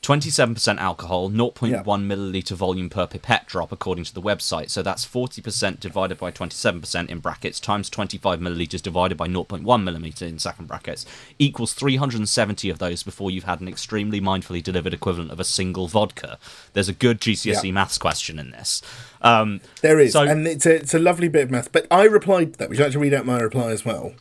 27% 0.04 0.78
alcohol, 0.78 1.30
0.1 1.30 1.70
Yeah. 1.70 1.82
milliliter 1.82 2.52
volume 2.54 2.90
per 2.90 3.06
pipette 3.06 3.46
drop, 3.46 3.72
according 3.72 4.04
to 4.04 4.12
the 4.12 4.20
website. 4.20 4.68
So 4.68 4.82
that's 4.82 5.04
40% 5.06 5.80
divided 5.80 6.18
by 6.18 6.30
27% 6.30 7.08
in 7.08 7.20
brackets 7.20 7.58
times 7.58 7.88
25 7.88 8.38
milliliters 8.38 8.82
divided 8.82 9.16
by 9.16 9.26
0.1 9.28 9.64
milliliter 9.82 10.22
in 10.28 10.38
second 10.38 10.66
brackets 10.68 11.06
equals 11.38 11.72
370 11.72 12.68
of 12.68 12.78
those 12.78 13.02
before 13.02 13.30
you've 13.30 13.44
had 13.44 13.62
an 13.62 13.68
extremely 13.68 14.20
mindfully 14.20 14.62
delivered 14.62 14.92
equivalent 14.92 15.30
of 15.30 15.40
a 15.40 15.44
single 15.44 15.88
vodka. 15.88 16.38
There's 16.74 16.88
a 16.88 16.92
good 16.92 17.20
GCSE 17.20 17.68
Yeah. 17.68 17.72
Maths 17.72 17.96
question 17.96 18.38
in 18.38 18.50
this. 18.50 18.82
Um, 19.22 19.62
There 19.80 19.98
is, 19.98 20.12
So- 20.12 20.24
and 20.24 20.46
it's 20.46 20.66
a 20.66 20.74
it's 20.74 20.92
a 20.92 20.98
lovely 20.98 21.28
bit 21.28 21.44
of 21.44 21.50
math. 21.50 21.72
But 21.72 21.86
I 21.90 22.04
replied 22.04 22.52
to 22.52 22.58
that. 22.58 22.68
Would 22.68 22.76
you 22.76 22.84
like 22.84 22.92
to 22.92 22.98
read 22.98 23.14
out 23.14 23.24
my 23.24 23.38
reply 23.40 23.70
as 23.70 23.82
well? 23.84 24.12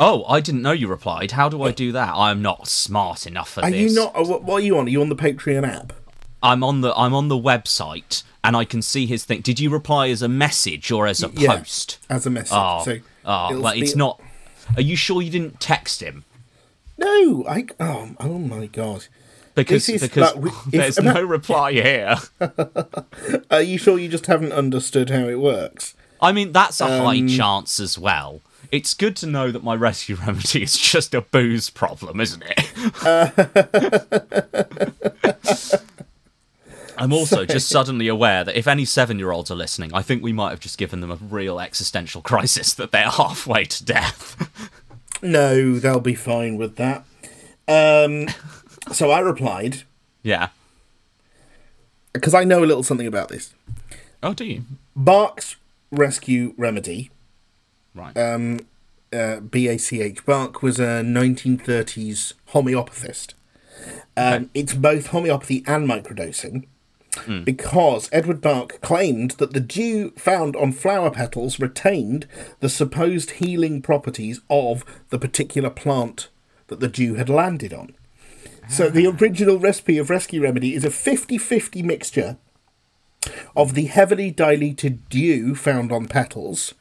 Oh, 0.00 0.24
I 0.24 0.40
didn't 0.40 0.62
know 0.62 0.72
you 0.72 0.88
replied. 0.88 1.30
How 1.32 1.48
do 1.48 1.62
I 1.62 1.70
do 1.70 1.92
that? 1.92 2.14
I 2.16 2.30
am 2.32 2.42
not 2.42 2.66
smart 2.66 3.26
enough 3.26 3.50
for 3.50 3.62
Are 3.62 3.70
this. 3.70 3.78
Are 3.78 3.82
you 3.88 3.94
not? 3.94 4.16
uh, 4.16 4.24
What, 4.24 4.42
what 4.42 4.56
are 4.56 4.64
you 4.64 4.76
on? 4.78 4.86
Are 4.86 4.90
you 4.90 5.00
on 5.00 5.08
the 5.10 5.16
Patreon 5.16 5.68
app? 5.68 5.92
I'm 6.42 6.64
on 6.64 6.80
the 6.80 6.92
I'm 6.96 7.14
on 7.14 7.28
the 7.28 7.36
website 7.36 8.22
and 8.42 8.56
I 8.56 8.64
can 8.64 8.80
see 8.82 9.04
his 9.06 9.24
thing. 9.24 9.42
Did 9.42 9.60
you 9.60 9.68
reply 9.70 10.08
as 10.08 10.22
a 10.22 10.28
message 10.28 10.90
or 10.90 11.06
as 11.06 11.22
a 11.22 11.28
Yeah. 11.34 11.58
post? 11.58 11.98
As 12.08 12.24
a 12.26 12.30
message. 12.30 12.52
Oh, 12.56 12.82
so 12.84 12.98
oh 13.26 13.50
it'll 13.52 13.66
it's 13.68 13.94
not. 13.94 14.20
Are 14.76 14.82
you 14.82 14.96
sure 14.96 15.20
you 15.20 15.30
didn't 15.30 15.60
text 15.60 16.00
him? 16.02 16.24
No, 16.96 17.44
I. 17.48 17.66
Oh, 17.78 18.10
oh 18.20 18.38
my 18.38 18.66
god. 18.66 19.06
Because 19.54 19.86
is 19.88 20.00
because 20.00 20.34
we- 20.36 20.50
there's 20.68 20.96
ima- 20.96 21.12
no 21.14 21.22
reply 21.22 21.72
here. 21.72 22.16
Are 23.50 23.60
you 23.62 23.78
sure 23.78 23.98
you 23.98 24.08
just 24.08 24.26
haven't 24.26 24.52
understood 24.52 25.10
how 25.10 25.28
it 25.28 25.40
works? 25.40 25.94
I 26.22 26.32
mean, 26.32 26.52
that's 26.52 26.80
a 26.80 26.86
high 26.86 27.18
Um, 27.18 27.28
chance 27.28 27.80
as 27.80 27.98
well. 27.98 28.40
It's 28.72 28.94
good 28.94 29.16
to 29.16 29.26
know 29.26 29.50
that 29.50 29.64
my 29.64 29.74
rescue 29.74 30.14
remedy 30.26 30.62
is 30.62 30.76
just 30.76 31.14
a 31.14 31.20
booze 31.20 31.70
problem, 31.70 32.20
isn't 32.20 32.44
it? 32.46 32.70
I'm 36.96 37.12
also 37.14 37.46
just 37.46 37.68
suddenly 37.70 38.08
aware 38.08 38.44
that 38.44 38.56
if 38.56 38.68
any 38.68 38.84
seven 38.84 39.18
year 39.18 39.30
olds 39.32 39.50
are 39.50 39.54
listening, 39.56 39.92
I 39.94 40.02
think 40.02 40.22
we 40.22 40.34
might 40.34 40.50
have 40.50 40.60
just 40.60 40.76
given 40.76 41.00
them 41.00 41.10
a 41.10 41.16
real 41.16 41.58
existential 41.58 42.20
crisis 42.30 42.74
that 42.74 42.92
they're 42.92 43.08
halfway 43.08 43.64
to 43.64 43.84
death. 43.84 44.70
No, 45.22 45.78
they'll 45.78 46.00
be 46.00 46.14
fine 46.14 46.56
with 46.56 46.76
that. 46.76 47.04
Um, 47.66 48.28
so 48.92 49.10
I 49.10 49.20
replied 49.20 49.82
yeah. 50.22 50.48
because 52.12 52.34
I 52.34 52.44
know 52.44 52.62
a 52.62 52.66
little 52.66 52.82
something 52.82 53.06
about 53.06 53.28
this. 53.28 53.54
Oh, 54.22 54.34
do 54.34 54.44
you? 54.44 54.64
Bach's 54.94 55.56
rescue 55.90 56.52
remedy 56.58 57.10
Right. 57.94 58.16
uh, 59.12 59.40
BACH. 59.40 60.24
Bark 60.24 60.62
was 60.62 60.78
a 60.78 61.02
1930s 61.02 62.34
homeopathist. 62.52 63.34
Um, 64.16 64.50
It's 64.54 64.74
both 64.74 65.08
homeopathy 65.08 65.64
and 65.66 65.88
microdosing. 65.88 66.66
because 67.44 68.08
Edward 68.12 68.40
Bach 68.40 68.80
claimed 68.82 69.32
that 69.32 69.52
the 69.52 69.60
dew 69.60 70.10
found 70.16 70.54
on 70.54 70.70
flower 70.72 71.10
petals 71.10 71.58
retained 71.58 72.26
the 72.60 72.68
supposed 72.68 73.32
healing 73.32 73.82
properties 73.82 74.40
of 74.48 74.84
the 75.10 75.18
particular 75.18 75.70
plant 75.70 76.28
that 76.68 76.78
the 76.78 76.86
dew 76.88 77.14
had 77.16 77.28
landed 77.28 77.72
on. 77.72 77.94
So 78.68 78.88
the 78.88 79.08
original 79.08 79.58
recipe 79.58 79.98
of 79.98 80.08
Rescue 80.08 80.40
Remedy 80.42 80.74
is 80.76 80.84
a 80.84 80.88
50-50 80.90 81.82
mixture 81.82 82.36
of 83.56 83.74
the 83.74 83.86
heavily 83.86 84.30
diluted 84.30 85.08
dew 85.08 85.56
found 85.56 85.90
on 85.90 86.06
petals, 86.06 86.74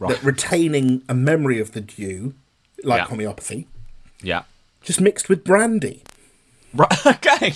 that 0.00 0.22
retaining 0.22 1.02
a 1.08 1.14
memory 1.14 1.60
of 1.60 1.72
the 1.72 1.80
dew, 1.80 2.34
like 2.84 3.00
Yeah. 3.02 3.06
homeopathy, 3.06 3.66
Yeah. 4.22 4.42
just 4.82 5.00
mixed 5.00 5.28
with 5.28 5.44
brandy, 5.44 6.02
Right. 6.74 6.92
Okay. 7.06 7.54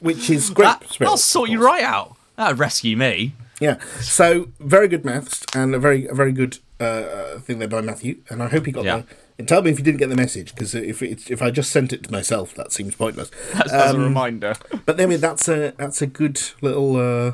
which 0.00 0.30
is 0.30 0.50
great. 0.50 0.66
That, 0.66 0.90
spirits, 0.90 1.10
I'll 1.10 1.16
sort 1.16 1.50
you 1.50 1.62
right 1.64 1.82
out. 1.82 2.16
That'd 2.36 2.58
rescue 2.58 2.96
me. 2.96 3.34
Yeah. 3.60 3.78
So 4.00 4.48
very 4.60 4.88
good 4.88 5.04
maths 5.04 5.44
and 5.54 5.74
a 5.74 5.78
very 5.78 6.06
a 6.06 6.14
very 6.14 6.32
good 6.32 6.58
uh, 6.80 6.84
uh, 6.84 7.38
thing 7.38 7.58
there 7.60 7.68
by 7.68 7.80
Matthew. 7.80 8.16
And 8.28 8.42
I 8.42 8.48
hope 8.48 8.66
he 8.66 8.72
got 8.72 8.84
Yeah. 8.84 8.98
the. 8.98 9.04
And 9.38 9.48
tell 9.48 9.62
me 9.62 9.70
if 9.70 9.78
you 9.78 9.84
didn't 9.84 9.98
get 9.98 10.08
the 10.10 10.16
message 10.16 10.54
because 10.54 10.74
if 10.74 11.02
it's, 11.02 11.30
if 11.30 11.40
I 11.42 11.50
just 11.50 11.70
sent 11.70 11.92
it 11.92 12.02
to 12.04 12.12
myself, 12.12 12.54
that 12.54 12.72
seems 12.72 12.94
pointless. 12.94 13.30
That's 13.54 13.72
as 13.72 13.94
a 13.94 13.98
reminder. 13.98 14.54
But 14.86 14.98
anyway, 15.00 15.16
that's 15.16 15.48
a 15.48 15.72
that's 15.76 16.02
a 16.02 16.06
good 16.06 16.40
little 16.60 16.96
uh, 16.96 17.32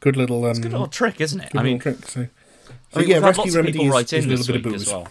good 0.00 0.16
little 0.16 0.44
um, 0.44 0.54
Good 0.60 0.72
little 0.72 0.86
trick, 0.88 1.20
isn't 1.20 1.40
it? 1.40 1.52
good 1.52 1.60
I 1.60 1.64
mean, 1.64 1.78
trick. 1.78 2.06
So, 2.08 2.28
so 2.92 3.00
I 3.00 3.02
mean, 3.02 3.10
yeah, 3.10 3.16
we've 3.16 3.22
had 3.22 3.28
rescue 3.28 3.42
lots 3.42 3.50
of 3.50 3.56
remedy 3.56 3.72
people 3.72 3.86
is, 3.86 3.92
write 3.92 4.12
is 4.12 4.24
in 4.24 4.30
a 4.30 4.36
this 4.36 4.48
little 4.48 4.54
bit 4.54 4.60
of 4.60 4.64
week 4.64 4.72
booze. 4.74 4.88
as 4.88 4.92
well. 4.92 5.08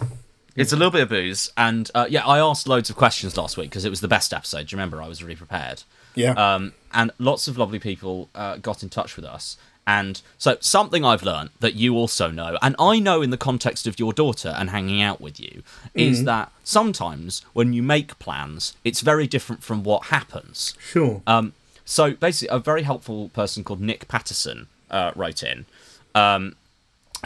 It's 0.55 0.73
a 0.73 0.75
little 0.75 0.91
bit 0.91 1.01
of 1.01 1.09
booze, 1.09 1.51
and 1.55 1.89
uh, 1.95 2.07
yeah, 2.09 2.25
I 2.25 2.39
asked 2.39 2.67
loads 2.67 2.89
of 2.89 2.97
questions 2.97 3.37
last 3.37 3.57
week 3.57 3.69
because 3.69 3.85
it 3.85 3.89
was 3.89 4.01
the 4.01 4.07
best 4.07 4.33
episode. 4.33 4.67
Do 4.67 4.75
you 4.75 4.77
remember? 4.77 5.01
I 5.01 5.07
was 5.07 5.23
really 5.23 5.35
prepared. 5.35 5.83
Yeah. 6.13 6.33
Um, 6.33 6.73
and 6.93 7.11
lots 7.19 7.47
of 7.47 7.57
lovely 7.57 7.79
people 7.79 8.29
uh, 8.35 8.57
got 8.57 8.83
in 8.83 8.89
touch 8.89 9.15
with 9.15 9.25
us. 9.25 9.57
And 9.87 10.21
so, 10.37 10.57
something 10.59 11.03
I've 11.03 11.23
learned 11.23 11.49
that 11.59 11.75
you 11.75 11.95
also 11.95 12.29
know, 12.29 12.57
and 12.61 12.75
I 12.77 12.99
know 12.99 13.21
in 13.21 13.31
the 13.31 13.37
context 13.37 13.87
of 13.87 13.97
your 13.97 14.13
daughter 14.13 14.53
and 14.57 14.69
hanging 14.69 15.01
out 15.01 15.19
with 15.19 15.39
you, 15.39 15.63
is 15.95 16.23
that 16.25 16.51
sometimes 16.63 17.43
when 17.53 17.73
you 17.73 17.81
make 17.81 18.19
plans, 18.19 18.75
it's 18.83 19.01
very 19.01 19.25
different 19.25 19.63
from 19.63 19.83
what 19.83 20.05
happens. 20.07 20.75
Sure. 20.79 21.23
Um, 21.25 21.53
so 21.83 22.13
basically, 22.13 22.55
a 22.55 22.59
very 22.59 22.83
helpful 22.83 23.29
person 23.29 23.63
called 23.63 23.81
Nick 23.81 24.07
Patterson 24.07 24.67
uh, 24.91 25.11
wrote 25.15 25.41
in, 25.41 25.65
um, 26.13 26.55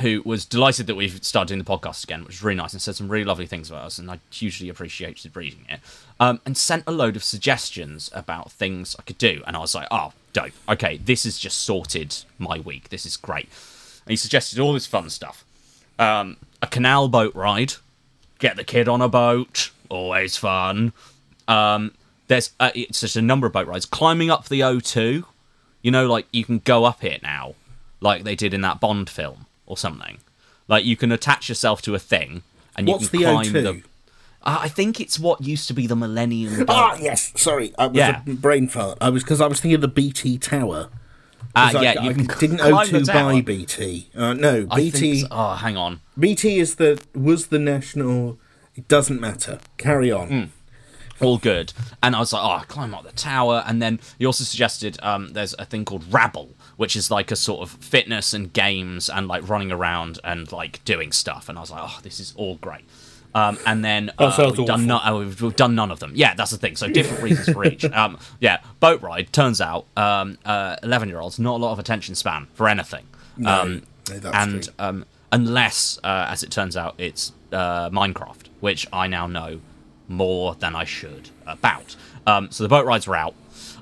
who 0.02 0.22
was 0.26 0.46
delighted 0.46 0.88
that 0.88 0.96
we've 0.96 1.24
started 1.24 1.48
doing 1.50 1.64
the 1.64 1.70
podcast 1.70 2.04
again, 2.04 2.22
which 2.22 2.36
was 2.36 2.44
really 2.44 2.58
nice, 2.58 2.74
and 2.74 2.82
said 2.82 2.96
some 2.96 3.08
really 3.08 3.24
lovely 3.24 3.46
things 3.46 3.70
about 3.70 3.86
us, 3.86 3.98
and 3.98 4.12
I 4.12 4.20
hugely 4.30 4.68
appreciated 4.68 5.36
reading 5.36 5.66
it. 5.70 5.80
Um, 6.20 6.42
and 6.46 6.58
sent 6.58 6.84
a 6.86 6.92
load 6.92 7.16
of 7.16 7.24
suggestions 7.24 8.10
about 8.14 8.52
things 8.52 8.96
I 9.00 9.04
could 9.04 9.18
do, 9.18 9.42
and 9.48 9.56
I 9.56 9.60
was 9.60 9.74
like, 9.74 9.88
oh, 9.92 10.12
dope. 10.34 10.52
Okay, 10.68 10.98
this 10.98 11.24
has 11.24 11.38
just 11.38 11.60
sorted 11.60 12.16
my 12.38 12.60
week. 12.60 12.90
This 12.90 13.06
is 13.06 13.16
great. 13.16 13.46
And 13.46 14.12
he 14.12 14.16
suggested 14.18 14.60
all 14.60 14.74
this 14.74 14.86
fun 14.86 15.10
stuff. 15.10 15.46
Um, 15.98 16.38
a 16.62 16.68
canal 16.68 17.08
boat 17.08 17.34
ride, 17.34 17.74
get 18.40 18.58
the 18.58 18.66
kid 18.66 18.90
on 18.90 19.02
a 19.02 19.08
boat, 19.08 19.72
always 19.88 20.36
fun. 20.36 20.92
Um, 21.48 21.94
there's 22.28 22.52
uh, 22.60 22.72
it's 22.76 23.00
just 23.00 23.16
a 23.16 23.22
number 23.22 23.48
of 23.48 23.54
boat 23.54 23.68
rides. 23.68 23.86
Climbing 23.86 24.30
up 24.30 24.50
the 24.50 24.60
O2, 24.60 25.24
you 25.82 25.92
know, 25.92 26.08
like 26.08 26.28
you 26.34 26.44
can 26.44 26.60
go 26.60 26.84
up 26.84 27.04
it 27.04 27.24
now, 27.24 27.56
like 28.02 28.24
they 28.24 28.36
did 28.36 28.54
in 28.54 28.62
that 28.62 28.82
Bond 28.82 29.10
film 29.10 29.45
or 29.66 29.78
something. 29.78 30.20
Like 30.68 30.84
you 30.86 30.96
can 30.98 31.12
attach 31.12 31.50
yourself 31.50 31.82
to 31.84 31.96
a 31.96 32.00
thing 32.00 32.44
and 32.76 32.88
you 32.88 32.94
What's 32.94 33.10
can 33.10 33.20
the 33.20 33.26
climb 33.26 33.46
O2? 33.46 33.52
the. 33.54 33.70
Uh, 34.44 34.60
I 34.62 34.68
think 34.68 35.00
it's 35.02 35.20
what 35.20 35.42
used 35.42 35.68
to 35.70 35.74
be 35.74 35.88
the 35.88 35.96
Millennium. 35.96 36.66
Ah, 36.68 36.96
yes. 37.00 37.32
Sorry, 37.36 37.74
I 37.80 37.88
was 37.88 37.98
Yeah. 37.98 38.22
a 38.28 38.34
brain 38.34 38.68
fart. 38.68 38.98
I 39.02 39.10
was 39.10 39.24
because 39.24 39.42
I 39.42 39.48
was 39.48 39.60
thinking 39.60 39.76
of 39.76 39.82
the 39.82 39.88
BT 39.88 40.38
Tower. 40.38 40.90
Ah, 41.56 41.72
I- 41.76 41.82
yeah, 41.82 41.94
I, 42.00 42.04
you 42.04 42.14
can 42.14 42.26
didn't 42.40 42.58
climb 42.60 42.92
the 42.92 43.00
O2 43.00 43.08
buy 43.14 43.42
BT. 43.42 44.10
Uh, 44.16 44.34
no, 44.34 44.68
I 44.70 44.76
BT. 44.78 45.22
so. 45.22 45.28
Oh, 45.32 45.54
hang 45.56 45.78
on. 45.78 46.02
BT 46.20 46.60
is 46.60 46.76
the 46.76 47.02
was 47.16 47.48
the 47.48 47.60
national. 47.60 48.38
It 48.76 48.88
doesn't 48.88 49.22
matter. 49.22 49.60
Carry 49.78 50.12
on. 50.12 50.28
Hmm. 50.28 50.44
all 51.22 51.38
good. 51.38 51.72
And 52.04 52.14
I 52.14 52.20
was 52.20 52.34
like, 52.34 52.44
oh, 52.44 52.66
climb 52.68 52.94
up 52.94 53.06
the 53.06 53.14
tower. 53.14 53.64
And 53.66 53.82
then 53.82 54.02
you 54.20 54.28
also 54.28 54.44
suggested 54.44 54.98
um, 55.02 55.30
there's 55.32 55.56
a 55.58 55.64
thing 55.64 55.86
called 55.86 56.04
Rabble, 56.12 56.50
which 56.78 56.96
is 56.96 57.10
like 57.10 57.32
a 57.32 57.36
sort 57.36 57.62
of 57.62 57.72
fitness 57.84 58.34
and 58.34 58.52
games 58.54 59.10
and 59.10 59.28
like 59.28 59.48
running 59.48 59.72
around 59.72 60.20
and 60.24 60.52
like 60.52 60.84
doing 60.86 61.12
stuff. 61.12 61.50
And 61.50 61.58
I 61.58 61.62
was 61.62 61.72
like, 61.72 61.82
oh, 61.84 62.00
this 62.04 62.20
is 62.20 62.34
all 62.36 62.56
great. 62.56 62.84
Um, 63.34 63.58
and 63.66 63.84
then 63.84 64.12
uh, 64.18 64.34
we've, 64.58 64.66
done 64.66 64.88
no- 64.88 64.98
uh, 64.98 65.18
we've, 65.20 65.42
we've 65.42 65.56
done 65.58 65.76
none 65.76 65.92
of 65.92 66.00
them. 66.00 66.14
Yeah, 66.16 66.34
that's 66.36 66.52
the 66.52 66.58
thing. 66.58 66.78
So 66.78 66.88
different 66.88 67.22
reasons 67.22 67.50
for 67.54 67.66
each. 67.66 67.86
Um, 67.96 68.18
yeah, 68.40 68.60
boat 68.80 69.02
ride. 69.02 69.32
Turns 69.34 69.60
out, 69.62 69.86
um, 69.98 70.38
uh, 70.46 70.76
eleven-year-olds 70.84 71.40
not 71.40 71.56
a 71.60 71.64
lot 71.64 71.72
of 71.72 71.80
attention 71.80 72.16
span 72.16 72.48
for 72.54 72.68
anything. 72.68 73.06
No, 73.38 73.62
um, 73.62 73.84
no, 74.10 74.32
and 74.32 74.70
um, 74.80 75.06
unless, 75.32 75.98
uh, 76.04 76.28
as 76.30 76.44
it 76.44 76.52
turns 76.52 76.76
out, 76.78 76.96
it's 76.98 77.32
uh, 77.52 77.90
Minecraft, 77.90 78.48
which 78.60 78.88
I 78.94 79.08
now 79.08 79.28
know 79.28 79.60
more 80.08 80.56
than 80.56 80.76
I 80.76 80.84
should 80.86 81.30
about. 81.46 81.96
Um, 82.28 82.50
so 82.52 82.64
the 82.64 82.70
boat 82.70 82.86
rides 82.86 83.08
were 83.08 83.16
out. 83.16 83.36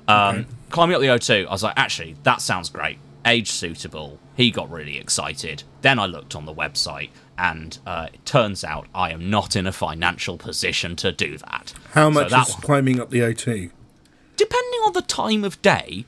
Um, 0.08 0.46
Climbing 0.74 0.96
up 0.96 1.00
the 1.00 1.06
O2, 1.06 1.46
I 1.46 1.50
was 1.50 1.62
like, 1.62 1.74
actually, 1.76 2.16
that 2.24 2.40
sounds 2.42 2.68
great. 2.68 2.98
Age 3.24 3.50
suitable. 3.50 4.18
He 4.36 4.50
got 4.50 4.70
really 4.70 4.98
excited. 4.98 5.62
Then 5.82 5.98
I 5.98 6.06
looked 6.06 6.34
on 6.34 6.44
the 6.46 6.52
website, 6.54 7.10
and 7.38 7.78
uh, 7.86 8.08
it 8.12 8.26
turns 8.26 8.64
out 8.64 8.86
I 8.94 9.10
am 9.12 9.30
not 9.30 9.54
in 9.56 9.66
a 9.66 9.72
financial 9.72 10.36
position 10.36 10.96
to 10.96 11.12
do 11.12 11.38
that. 11.38 11.72
How 11.92 12.08
So 12.08 12.10
much 12.10 12.30
that 12.30 12.48
is 12.48 12.54
climbing 12.56 13.00
up 13.00 13.10
the 13.10 13.20
O2? 13.20 13.70
depending 14.36 14.80
on 14.84 14.92
the 14.94 15.02
time 15.02 15.44
of 15.44 15.62
day, 15.62 16.04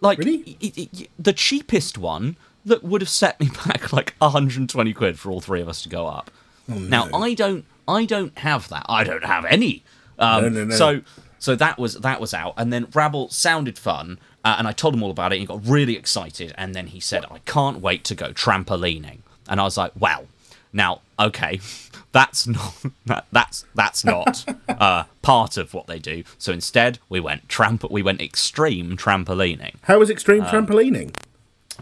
like 0.00 0.18
Really? 0.18 0.56
y- 0.60 0.72
y- 0.76 0.88
y- 0.98 1.06
the 1.16 1.32
cheapest 1.32 1.96
one 1.96 2.36
that 2.64 2.82
would 2.82 3.00
have 3.02 3.08
set 3.08 3.38
me 3.38 3.50
back 3.66 3.92
like 3.92 4.14
120 4.18 4.92
quid 4.92 5.16
for 5.18 5.30
all 5.30 5.40
three 5.40 5.60
of 5.60 5.68
us 5.68 5.80
to 5.82 5.88
go 5.88 6.08
up. 6.08 6.28
Now 6.66 7.08
I 7.14 7.34
don't, 7.34 7.64
I 7.86 8.04
don't 8.04 8.36
have 8.40 8.68
that. 8.70 8.84
I 8.88 9.04
don't 9.04 9.24
have 9.24 9.44
any. 9.44 9.84
Um, 10.18 10.42
No, 10.42 10.48
no, 10.48 10.64
no. 10.64 10.74
So, 10.76 11.00
so 11.42 11.56
that 11.56 11.76
was 11.76 11.94
that 11.96 12.20
was 12.20 12.32
out, 12.32 12.54
and 12.56 12.72
then 12.72 12.86
Rabble 12.94 13.28
sounded 13.30 13.76
fun, 13.76 14.20
uh, 14.44 14.54
and 14.58 14.68
I 14.68 14.72
told 14.72 14.94
him 14.94 15.02
all 15.02 15.10
about 15.10 15.32
it. 15.32 15.36
and 15.36 15.40
He 15.40 15.46
got 15.46 15.66
really 15.66 15.96
excited, 15.96 16.54
and 16.56 16.72
then 16.72 16.86
he 16.86 17.00
said, 17.00 17.24
"I 17.32 17.38
can't 17.40 17.80
wait 17.80 18.04
to 18.04 18.14
go 18.14 18.28
trampolining," 18.32 19.18
and 19.48 19.58
I 19.60 19.64
was 19.64 19.76
like, 19.76 19.90
"Well, 19.98 20.26
now, 20.72 21.00
okay." 21.18 21.60
That's 22.12 22.46
not 22.46 22.74
that, 23.06 23.24
that's 23.32 23.64
that's 23.74 24.04
not 24.04 24.44
uh, 24.68 25.04
part 25.22 25.56
of 25.56 25.72
what 25.72 25.86
they 25.86 25.98
do. 25.98 26.24
So 26.36 26.52
instead, 26.52 26.98
we 27.08 27.20
went 27.20 27.48
tramp 27.48 27.90
we 27.90 28.02
went 28.02 28.20
extreme 28.20 28.98
trampolining. 28.98 29.76
How 29.84 29.98
was 29.98 30.10
extreme 30.10 30.42
trampolining? 30.42 31.14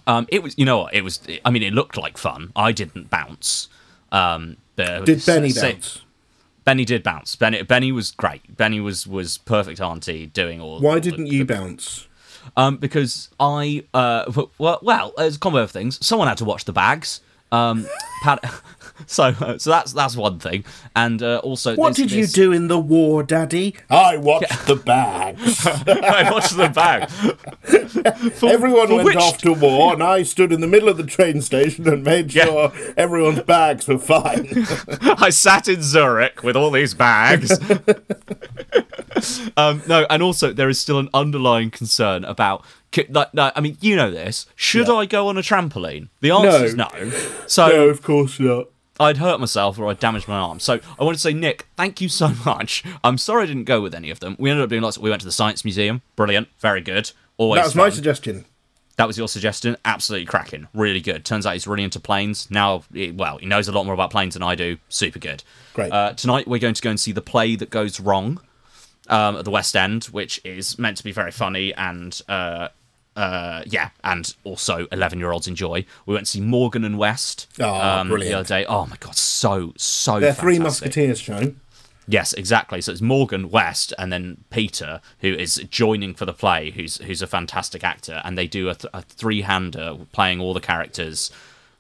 Um, 0.07 0.27
it 0.29 0.44
was, 0.44 0.57
you 0.57 0.64
know 0.64 0.79
what? 0.79 0.94
It 0.94 1.03
was. 1.03 1.20
I 1.44 1.51
mean, 1.51 1.64
it 1.64 1.73
looked 1.75 1.96
like 1.96 2.16
fun. 2.16 2.53
I 2.55 2.70
didn't 2.70 3.11
bounce. 3.11 3.68
Um, 4.12 4.57
but 4.77 5.05
Did 5.05 5.27
Benny 5.27 5.51
say- 5.51 5.73
bounce? 5.73 6.03
Benny 6.64 6.85
did 6.85 7.03
bounce. 7.03 7.35
Benny, 7.37 7.62
Benny 7.62 7.90
was 7.92 8.11
great. 8.12 8.57
Benny 8.57 8.81
was 8.81 9.07
was 9.07 9.38
perfect 9.38 9.81
auntie 9.81 10.27
doing 10.27 10.61
all. 10.61 10.81
Why 10.81 10.94
all 10.94 11.01
didn't 11.01 11.25
the- 11.25 11.31
you 11.31 11.44
the- 11.44 11.55
bounce? 11.55 12.07
Um, 12.57 12.77
because 12.79 13.29
I 13.38 13.85
uh, 13.92 14.31
well, 14.59 14.79
well, 14.83 15.12
there's 15.16 15.37
a 15.37 15.38
combo 15.38 15.59
of 15.59 15.70
things. 15.70 16.05
Someone 16.05 16.27
had 16.29 16.38
to 16.38 16.44
watch 16.44 16.64
the 16.64 16.73
bags. 16.73 17.20
Um, 17.53 17.87
Pat, 18.23 18.42
so 19.07 19.25
uh, 19.25 19.59
so 19.59 19.71
that's 19.71 19.93
that's 19.93 20.17
one 20.17 20.39
thing, 20.39 20.65
and 20.97 21.23
uh, 21.23 21.39
also 21.43 21.75
What 21.77 21.97
there's 21.97 22.09
did 22.09 22.13
you 22.13 22.23
this- 22.23 22.33
do 22.33 22.53
in 22.53 22.69
the 22.69 22.79
war, 22.79 23.23
Daddy? 23.23 23.75
I 23.89 24.17
watched 24.17 24.67
the 24.67 24.77
bags. 24.77 25.67
I 25.67 26.31
watched 26.31 26.57
the 26.57 26.69
bag. 26.69 27.11
Everyone 28.43 28.89
for 28.89 28.95
went 28.97 29.05
which- 29.05 29.17
off 29.17 29.39
to 29.39 29.53
war, 29.53 29.93
and 29.95 30.03
I 30.03 30.23
stood 30.23 30.53
in 30.53 30.61
the 30.61 30.67
middle 30.67 30.89
of 30.89 30.97
the 30.97 31.05
train 31.07 31.41
station 31.43 31.89
and 31.89 32.03
made 32.05 32.33
Yeah. 32.35 32.45
sure 32.47 32.73
everyone's 32.97 33.41
bags 33.43 33.87
were 33.89 33.99
fine. 33.99 34.49
I 35.03 35.31
sat 35.31 35.69
in 35.69 35.83
Zurich 35.83 36.43
with 36.43 36.57
all 36.57 36.71
these 36.71 36.95
bags. 36.95 37.51
um, 39.57 39.83
no, 39.89 40.07
and 40.11 40.23
also 40.23 40.53
there 40.53 40.69
is 40.69 40.79
still 40.81 40.99
an 40.99 41.09
underlying 41.15 41.71
concern 41.71 42.25
about. 42.25 42.65
Like, 43.09 43.33
no, 43.33 43.53
I 43.55 43.61
mean, 43.61 43.77
you 43.81 43.95
know 43.95 44.11
this. 44.11 44.47
Should 44.57 44.89
Yeah. 44.89 44.95
I 44.95 45.07
go 45.07 45.29
on 45.29 45.39
a 45.39 45.43
trampoline? 45.43 46.09
The 46.23 46.33
answer 46.33 46.65
is 46.65 46.75
No. 46.75 46.89
no. 46.93 47.11
So 47.47 47.69
no, 47.69 47.89
of 47.89 48.03
course 48.03 48.41
not. 48.41 48.67
I'd 49.01 49.17
hurt 49.17 49.41
myself 49.41 49.79
or 49.79 49.89
I'd 49.89 49.99
damage 49.99 50.29
my 50.29 50.37
arm. 50.37 50.61
So 50.61 50.79
I 50.99 51.05
want 51.05 51.17
to 51.17 51.21
say, 51.21 51.33
Nick, 51.33 51.67
thank 51.77 52.01
you 52.01 52.09
so 52.09 52.29
much. 52.45 52.85
I'm 53.03 53.19
sorry 53.19 53.45
I 53.45 53.47
didn't 53.47 53.65
go 53.65 53.81
with 53.81 53.95
any 53.95 54.11
of 54.11 54.21
them. 54.21 54.37
We 54.39 54.51
ended 54.51 54.63
up 54.63 54.69
doing 54.71 54.83
lots. 54.83 54.99
We 54.99 55.09
went 55.09 55.21
to 55.23 55.27
the 55.27 55.33
Science 55.33 55.65
Museum. 55.65 56.03
Brilliant. 56.17 56.49
Very 56.59 56.83
good. 56.83 57.11
Always 57.39 57.61
That 57.61 57.65
was 57.65 57.75
my 57.75 57.89
suggestion. 57.89 58.45
That 58.97 59.07
was 59.07 59.17
your 59.17 59.29
suggestion. 59.29 59.79
Absolutely 59.87 60.27
cracking. 60.27 60.69
Really 60.75 61.01
good. 61.01 61.25
Turns 61.25 61.47
out 61.47 61.55
he's 61.55 61.67
really 61.67 61.85
into 61.85 61.99
planes. 61.99 62.51
Now, 62.51 62.83
well, 63.15 63.39
he 63.39 63.47
knows 63.47 63.67
a 63.67 63.73
lot 63.73 63.85
more 63.85 63.95
about 63.95 64.11
planes 64.11 64.35
than 64.35 64.43
I 64.43 64.55
do. 64.55 64.77
Super 64.91 65.19
good. 65.19 65.43
Great. 65.73 65.91
Uh, 65.91 66.13
tonight, 66.13 66.47
we're 66.47 66.61
going 66.61 66.75
to 66.75 66.83
go 66.83 66.91
and 66.91 67.01
see 67.01 67.13
The 67.13 67.23
Play 67.23 67.57
That 67.57 67.71
Goes 67.71 67.99
Wrong 67.99 68.43
um, 69.09 69.37
at 69.37 69.47
the 69.47 69.51
West 69.51 69.75
End, 69.75 70.05
which 70.05 70.39
is 70.45 70.79
meant 70.79 70.99
to 70.99 71.05
be 71.05 71.13
very 71.13 71.31
funny 71.31 71.73
and. 71.75 72.21
Uh, 72.29 72.69
uh, 73.20 73.62
yeah, 73.66 73.90
and 74.02 74.35
also 74.44 74.87
eleven-year-olds 74.90 75.46
enjoy. 75.48 75.85
We 76.06 76.14
went 76.14 76.26
to 76.26 76.33
see 76.33 76.40
Morgan 76.40 76.85
and 76.85 76.96
West 76.98 77.46
Oh, 77.59 77.74
um, 77.74 78.09
the 78.09 78.33
other 78.33 78.48
day. 78.48 78.64
Oh 78.66 78.87
my 78.87 78.96
god, 78.98 79.16
so 79.16 79.72
so 79.76 80.18
They're 80.20 80.33
Three. 80.35 80.59
Musketeers 80.59 81.20
show. 81.20 81.54
Yes, 82.09 82.33
exactly. 82.33 82.80
So 82.80 82.90
it's 82.92 83.00
Morgan 83.00 83.50
West 83.50 83.92
and 83.96 84.12
then 84.12 84.38
Peter, 84.50 85.00
who 85.20 85.33
is 85.33 85.62
joining 85.70 86.12
for 86.14 86.24
the 86.26 86.33
play, 86.33 86.70
who's 86.70 86.96
who's 87.06 87.22
a 87.22 87.26
fantastic 87.26 87.85
actor, 87.85 88.20
and 88.24 88.37
they 88.37 88.48
do 88.48 88.68
a, 88.68 88.74
th- 88.74 88.90
a 88.92 89.02
three-hander 89.02 89.96
playing 90.12 90.40
all 90.40 90.52
the 90.52 90.61
characters. 90.61 91.30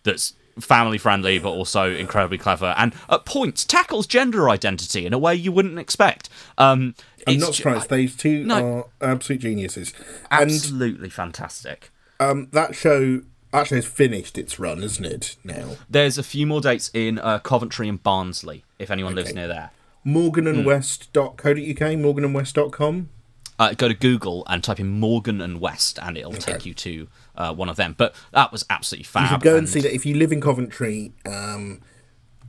That's 0.04 0.34
family 0.60 0.98
friendly, 0.98 1.38
but 1.38 1.50
also 1.50 1.94
incredibly 1.94 2.38
clever, 2.38 2.74
and 2.76 2.94
at 3.08 3.24
points 3.24 3.64
tackles 3.64 4.06
gender 4.06 4.48
identity 4.48 5.06
in 5.06 5.12
a 5.12 5.18
way 5.18 5.34
you 5.34 5.52
wouldn't 5.52 5.78
expect. 5.78 6.28
Um, 6.58 6.94
I'm 7.26 7.38
not 7.38 7.48
ju- 7.48 7.52
surprised. 7.62 7.90
These 7.90 8.16
two 8.16 8.44
No. 8.44 8.88
are 9.00 9.10
absolute 9.12 9.40
geniuses. 9.42 9.92
And 10.30 10.50
absolutely 10.50 11.10
fantastic. 11.10 11.90
um, 12.18 12.48
that 12.52 12.74
show 12.74 13.22
actually 13.52 13.78
has 13.78 13.86
finished 13.86 14.38
its 14.38 14.58
run, 14.60 14.82
isn't 14.82 15.04
it? 15.04 15.36
Now, 15.42 15.76
There's 15.88 16.16
a 16.18 16.22
few 16.22 16.46
more 16.46 16.60
dates 16.60 16.90
in 16.94 17.18
uh, 17.18 17.40
Coventry 17.40 17.88
and 17.88 18.00
Barnsley, 18.02 18.64
if 18.78 18.90
anyone 18.90 19.14
lives 19.14 19.34
near 19.34 19.48
there. 19.48 19.70
morganandwest.co.uk, 20.06 21.54
morganandwest.com. 21.56 23.08
uh, 23.58 23.72
go 23.74 23.88
to 23.88 23.94
Google 23.94 24.44
and 24.48 24.62
type 24.64 24.80
in 24.80 24.88
Morgan 25.00 25.40
and 25.40 25.60
West, 25.60 25.98
and 26.00 26.16
it'll 26.16 26.32
take 26.32 26.64
you 26.64 26.74
to 26.74 27.08
uh, 27.36 27.54
one 27.54 27.68
of 27.68 27.76
them. 27.76 27.94
But 27.96 28.14
that 28.32 28.52
was 28.52 28.64
absolutely 28.70 29.04
fab. 29.04 29.22
You 29.22 29.28
should 29.28 29.42
go 29.42 29.56
and 29.56 29.68
see 29.68 29.80
that 29.80 29.94
if 29.94 30.04
you 30.06 30.14
live 30.14 30.32
in 30.32 30.40
Coventry. 30.40 31.12
Um, 31.26 31.80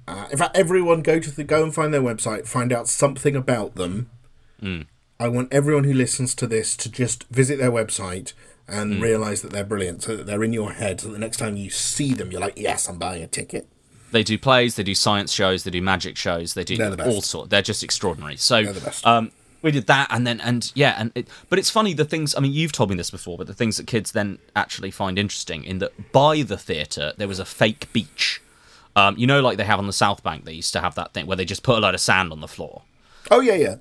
uh, 0.08 0.28
in 0.32 0.38
fact, 0.38 0.58
everyone 0.58 1.02
go 1.02 1.20
to 1.20 1.32
the 1.32 1.44
go 1.44 1.63
and 1.63 1.74
find 1.74 1.94
their 1.94 2.02
website, 2.02 2.48
find 2.48 2.74
out 2.74 2.88
something 2.88 3.36
about 3.36 3.76
them. 3.76 4.10
Mm. 4.62 4.88
I 5.20 5.28
want 5.28 5.54
everyone 5.54 5.84
who 5.84 5.94
listens 5.94 6.34
to 6.36 6.48
this 6.48 6.76
to 6.78 6.89
just 6.89 7.26
visit 7.30 7.60
their 7.60 7.72
website 7.72 8.34
and 8.67 8.96
Mm. 8.96 9.02
realize 9.02 9.41
that 9.41 9.52
they're 9.52 9.63
brilliant, 9.63 10.02
so 10.04 10.15
that 10.17 10.26
they're 10.26 10.44
in 10.44 10.54
your 10.54 10.72
head. 10.74 11.02
So 11.02 11.08
that 11.08 11.13
the 11.13 11.20
next 11.20 11.38
time 11.38 11.58
you 11.58 11.70
see 11.70 12.13
them, 12.13 12.32
you're 12.32 12.41
like, 12.41 12.58
"Yes, 12.58 12.88
I'm 12.89 12.98
buying 12.98 13.22
a 13.22 13.28
ticket." 13.28 13.67
They 14.12 14.24
do 14.24 14.38
plays, 14.38 14.76
they 14.76 14.84
do 14.84 14.96
science 14.96 15.32
shows, 15.32 15.63
they 15.63 15.72
do 15.72 15.82
magic 15.82 16.17
shows, 16.17 16.54
they 16.54 16.63
do 16.63 16.76
the 16.76 17.06
all 17.06 17.22
sorts. 17.22 17.50
They're 17.50 17.62
just 17.62 17.84
extraordinary. 17.84 18.36
So 18.38 18.63
the. 18.63 19.02
Um, 19.04 19.32
we 19.62 19.71
did 19.71 19.88
that, 19.88 20.08
and 20.10 20.26
then 20.26 20.39
and 20.41 20.71
yeah, 20.76 20.95
and 20.97 21.12
it, 21.15 21.28
but 21.50 21.60
it's 21.60 21.69
funny 21.69 21.93
the 21.93 22.06
things. 22.06 22.36
I 22.36 22.39
mean, 22.39 22.54
you've 22.54 22.71
told 22.71 22.89
me 22.89 22.95
this 22.95 23.12
before, 23.12 23.38
but 23.38 23.47
the 23.47 23.54
things 23.54 23.78
that 23.78 23.88
kids 23.88 24.12
then 24.12 24.39
actually 24.56 24.91
find 24.91 25.19
interesting 25.19 25.63
in 25.63 25.80
that 25.80 26.12
by 26.12 26.41
the 26.41 26.58
theatre 26.58 27.13
there 27.17 27.28
was 27.28 27.39
a 27.39 27.45
fake 27.45 27.91
beach. 27.93 28.41
Um, 28.95 29.17
you 29.17 29.26
know, 29.26 29.39
like 29.39 29.58
they 29.58 29.63
have 29.63 29.80
on 29.80 29.88
the 29.88 29.93
South 29.93 30.21
Bank, 30.21 30.43
they 30.45 30.54
used 30.54 30.74
to 30.74 30.82
have 30.82 30.95
that 30.95 31.13
thing 31.13 31.26
where 31.26 31.38
they 31.38 31.45
just 31.45 31.63
put 31.63 31.78
a 31.78 31.80
load 31.80 31.93
of 31.93 32.02
sand 32.02 32.32
on 32.32 32.41
the 32.41 32.47
floor. 32.47 32.82
Oh 33.30 33.39
yeah, 33.39 33.54
yeah, 33.54 33.76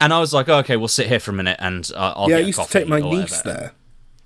And 0.00 0.12
I 0.12 0.18
was 0.18 0.34
like, 0.34 0.48
okay, 0.48 0.76
we'll 0.76 0.88
sit 0.88 1.06
here 1.06 1.20
for 1.20 1.30
a 1.30 1.34
minute, 1.34 1.56
and 1.60 1.88
uh, 1.94 2.14
I'll 2.16 2.28
yeah. 2.28 2.36
I 2.36 2.38
get 2.38 2.44
a 2.44 2.46
used 2.48 2.60
to 2.62 2.68
take 2.68 2.88
my 2.88 3.00
niece 3.00 3.44
whatever. 3.44 3.58
there. 3.58 3.72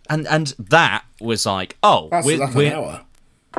and 0.08 0.26
and 0.28 0.54
that 0.58 1.04
was 1.20 1.44
like, 1.44 1.76
oh, 1.82 2.08
That's, 2.10 2.26
we're, 2.26 2.38
that's 2.38 2.54
we're, 2.54 2.68
an 2.68 2.72
hour. 2.72 3.04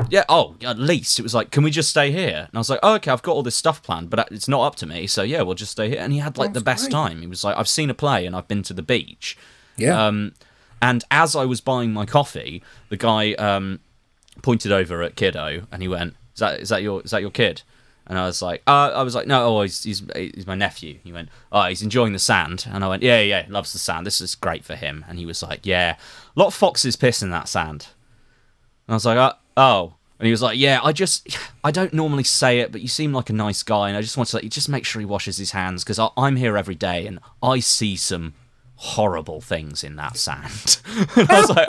Yeah, 0.08 0.24
oh, 0.28 0.56
at 0.62 0.78
least 0.78 1.18
it 1.18 1.22
was 1.22 1.34
like, 1.34 1.50
can 1.50 1.62
we 1.62 1.70
just 1.70 1.90
stay 1.90 2.10
here? 2.10 2.46
And 2.48 2.50
I 2.54 2.58
was 2.58 2.70
like, 2.70 2.80
oh, 2.82 2.94
okay, 2.94 3.10
I've 3.10 3.22
got 3.22 3.32
all 3.32 3.42
this 3.42 3.56
stuff 3.56 3.82
planned, 3.82 4.10
but 4.10 4.28
it's 4.30 4.48
not 4.48 4.62
up 4.62 4.76
to 4.76 4.86
me, 4.86 5.06
so 5.06 5.22
yeah, 5.22 5.42
we'll 5.42 5.54
just 5.54 5.72
stay 5.72 5.88
here. 5.88 6.00
And 6.00 6.12
he 6.12 6.18
had 6.18 6.38
like 6.38 6.52
the 6.52 6.60
best 6.60 6.84
great. 6.84 6.92
time. 6.92 7.20
He 7.20 7.26
was 7.26 7.44
like, 7.44 7.56
I've 7.56 7.68
seen 7.68 7.90
a 7.90 7.94
play 7.94 8.26
and 8.26 8.36
I've 8.36 8.48
been 8.48 8.62
to 8.64 8.74
the 8.74 8.82
beach. 8.82 9.36
Yeah. 9.76 10.06
Um, 10.06 10.34
and 10.80 11.04
as 11.10 11.34
I 11.34 11.44
was 11.44 11.60
buying 11.60 11.92
my 11.92 12.06
coffee, 12.06 12.62
the 12.88 12.96
guy 12.96 13.32
um, 13.34 13.80
pointed 14.42 14.72
over 14.72 15.02
at 15.02 15.16
Kiddo 15.16 15.66
and 15.72 15.82
he 15.82 15.88
went, 15.88 16.14
"Is 16.34 16.40
that 16.40 16.60
is 16.60 16.68
that 16.68 16.82
your 16.82 17.02
is 17.02 17.10
that 17.10 17.22
your 17.22 17.30
kid?" 17.30 17.62
And 18.08 18.18
I 18.18 18.26
was 18.26 18.40
like, 18.40 18.62
uh, 18.68 18.92
I 18.94 19.02
was 19.02 19.16
like, 19.16 19.26
no, 19.26 19.46
oh, 19.46 19.62
he's, 19.62 19.82
he's 19.82 20.02
he's 20.14 20.46
my 20.46 20.54
nephew. 20.54 20.98
He 21.02 21.12
went, 21.12 21.28
oh, 21.50 21.64
he's 21.64 21.82
enjoying 21.82 22.12
the 22.12 22.20
sand, 22.20 22.66
and 22.70 22.84
I 22.84 22.88
went, 22.88 23.02
yeah, 23.02 23.20
yeah, 23.20 23.46
loves 23.48 23.72
the 23.72 23.80
sand. 23.80 24.06
This 24.06 24.20
is 24.20 24.36
great 24.36 24.64
for 24.64 24.76
him. 24.76 25.04
And 25.08 25.18
he 25.18 25.26
was 25.26 25.42
like, 25.42 25.66
yeah, 25.66 25.96
a 26.36 26.38
lot 26.38 26.46
of 26.46 26.54
foxes 26.54 26.94
piss 26.94 27.20
in 27.20 27.30
that 27.30 27.48
sand. 27.48 27.88
And 28.86 28.92
I 28.92 28.94
was 28.94 29.06
like, 29.06 29.18
uh, 29.18 29.32
oh. 29.56 29.94
And 30.18 30.24
he 30.24 30.30
was 30.30 30.40
like, 30.40 30.58
yeah, 30.58 30.80
I 30.82 30.92
just, 30.92 31.38
I 31.62 31.70
don't 31.70 31.92
normally 31.92 32.24
say 32.24 32.60
it, 32.60 32.72
but 32.72 32.80
you 32.80 32.88
seem 32.88 33.12
like 33.12 33.28
a 33.28 33.34
nice 33.34 33.62
guy, 33.62 33.88
and 33.88 33.98
I 33.98 34.00
just 34.00 34.16
want 34.16 34.30
to 34.30 34.36
let 34.36 34.44
you 34.44 34.50
just 34.50 34.68
make 34.68 34.86
sure 34.86 35.00
he 35.00 35.06
washes 35.06 35.36
his 35.36 35.50
hands 35.50 35.84
because 35.84 36.00
I'm 36.16 36.36
here 36.36 36.56
every 36.56 36.74
day 36.74 37.06
and 37.06 37.18
I 37.42 37.60
see 37.60 37.96
some 37.96 38.32
horrible 38.76 39.40
things 39.40 39.82
in 39.82 39.96
that 39.96 40.16
sand. 40.16 40.78
and 41.16 41.30
I 41.30 41.40
was 41.40 41.50
like, 41.50 41.68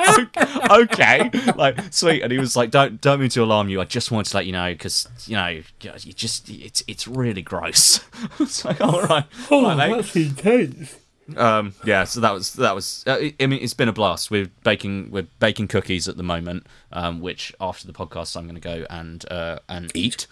okay, 0.69 1.30
okay, 1.30 1.54
like 1.54 1.78
sweet. 1.91 2.21
And 2.21 2.32
he 2.32 2.38
was 2.38 2.56
like, 2.56 2.71
don't, 2.71 3.02
don't 3.02 3.19
mean 3.19 3.30
to 3.30 3.43
alarm 3.43 3.69
you. 3.69 3.82
I 3.82 3.86
just 3.86 4.12
wanted 4.12 4.30
to 4.32 4.38
let 4.38 4.45
you 4.45 4.52
know 4.52 4.71
because 4.71 5.08
you 5.26 5.36
know, 5.36 5.47
you 5.47 6.13
just, 6.13 6.50
it's, 6.50 6.84
it's 6.88 7.08
really 7.08 7.41
gross. 7.41 8.02
it's 8.39 8.63
like, 8.63 8.80
all 8.80 9.02
right, 9.04 9.26
oh, 9.52 9.58
all 9.58 9.63
right, 9.63 9.78
mate. 9.78 9.93
Oh, 9.93 10.02
that's 10.02 10.15
intense. 10.15 10.95
Um, 11.36 11.74
yeah, 11.84 12.06
so 12.06 12.22
that 12.22 12.34
was 12.34 12.54
that 12.54 12.74
was. 12.74 13.04
Uh, 13.06 13.30
I 13.40 13.46
mean, 13.48 13.60
it's 13.62 13.74
been 13.74 13.90
a 13.90 13.94
blast. 13.94 14.32
We're 14.32 14.50
baking 14.63 15.12
we're 15.12 15.28
baking 15.40 15.68
cookies 15.68 16.08
at 16.08 16.16
the 16.18 16.24
moment, 16.24 16.68
um, 16.94 17.20
which 17.20 17.54
after 17.60 17.86
the 17.86 17.94
podcast 17.94 18.38
I'm 18.38 18.44
going 18.44 18.56
to 18.56 18.62
go 18.62 18.86
and 18.90 19.30
uh, 19.32 19.60
and 19.68 19.92
eat. 19.96 20.28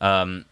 Um, 0.00 0.44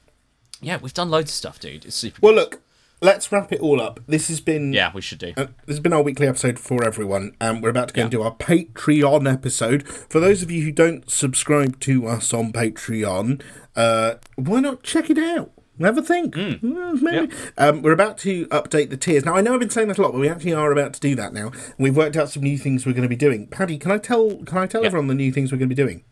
yeah, 0.60 0.78
we've 0.80 0.94
done 0.94 1.10
loads 1.10 1.30
of 1.30 1.34
stuff, 1.34 1.60
dude. 1.60 1.84
It's 1.84 1.94
super. 1.96 2.18
Well, 2.22 2.32
good. 2.32 2.40
look, 2.40 2.60
let's 3.02 3.30
wrap 3.30 3.52
it 3.52 3.60
all 3.60 3.80
up. 3.80 4.00
This 4.08 4.28
has 4.28 4.40
been 4.40 4.72
yeah, 4.72 4.90
we 4.94 5.00
should 5.00 5.18
do. 5.18 5.32
Uh, 5.36 5.46
this 5.66 5.74
has 5.76 5.80
been 5.80 5.92
our 5.92 6.02
weekly 6.02 6.26
episode 6.26 6.58
for 6.58 6.82
everyone. 6.84 7.36
and 7.40 7.62
we're 7.62 7.68
about 7.68 7.88
to 7.88 7.94
go 7.94 8.00
Yeah. 8.00 8.04
into 8.06 8.22
our 8.22 8.34
Patreon 8.34 9.30
episode. 9.30 9.86
For 9.86 10.18
those 10.20 10.42
of 10.42 10.50
you 10.50 10.62
who 10.64 10.72
don't 10.72 11.08
subscribe 11.10 11.78
to 11.80 12.06
us 12.08 12.32
on 12.34 12.52
Patreon, 12.52 13.42
uh, 13.76 14.14
why 14.36 14.60
not 14.60 14.82
check 14.82 15.10
it 15.10 15.18
out? 15.18 15.52
Have 15.80 15.98
a 15.98 16.02
think. 16.02 16.34
Mm, 16.34 17.02
maybe. 17.02 17.32
Um, 17.58 17.82
we're 17.82 17.92
about 17.92 18.16
to 18.18 18.46
update 18.46 18.90
the 18.90 18.96
tiers. 18.96 19.24
Now, 19.24 19.34
I 19.34 19.40
know 19.40 19.54
I've 19.54 19.60
been 19.60 19.70
saying 19.70 19.88
that 19.88 19.98
a 19.98 20.02
lot, 20.02 20.12
but 20.12 20.20
we 20.20 20.28
actually 20.28 20.52
are 20.54 20.70
about 20.70 20.92
to 20.94 21.00
do 21.00 21.14
that 21.16 21.32
now. 21.32 21.50
We've 21.78 21.96
worked 21.96 22.16
out 22.16 22.30
some 22.30 22.42
new 22.44 22.56
things 22.58 22.86
we're 22.86 22.92
going 22.92 23.02
to 23.02 23.08
be 23.08 23.16
doing. 23.16 23.48
Paddy, 23.48 23.76
can 23.78 23.90
I 23.90 23.98
tell? 23.98 24.36
Can 24.44 24.58
I 24.58 24.66
tell 24.66 24.82
Yeah. 24.82 24.86
everyone 24.86 25.08
the 25.08 25.14
new 25.14 25.32
things 25.32 25.50
we're 25.50 25.58
going 25.58 25.68
to 25.68 25.74
be 25.74 25.82
doing? 25.82 26.04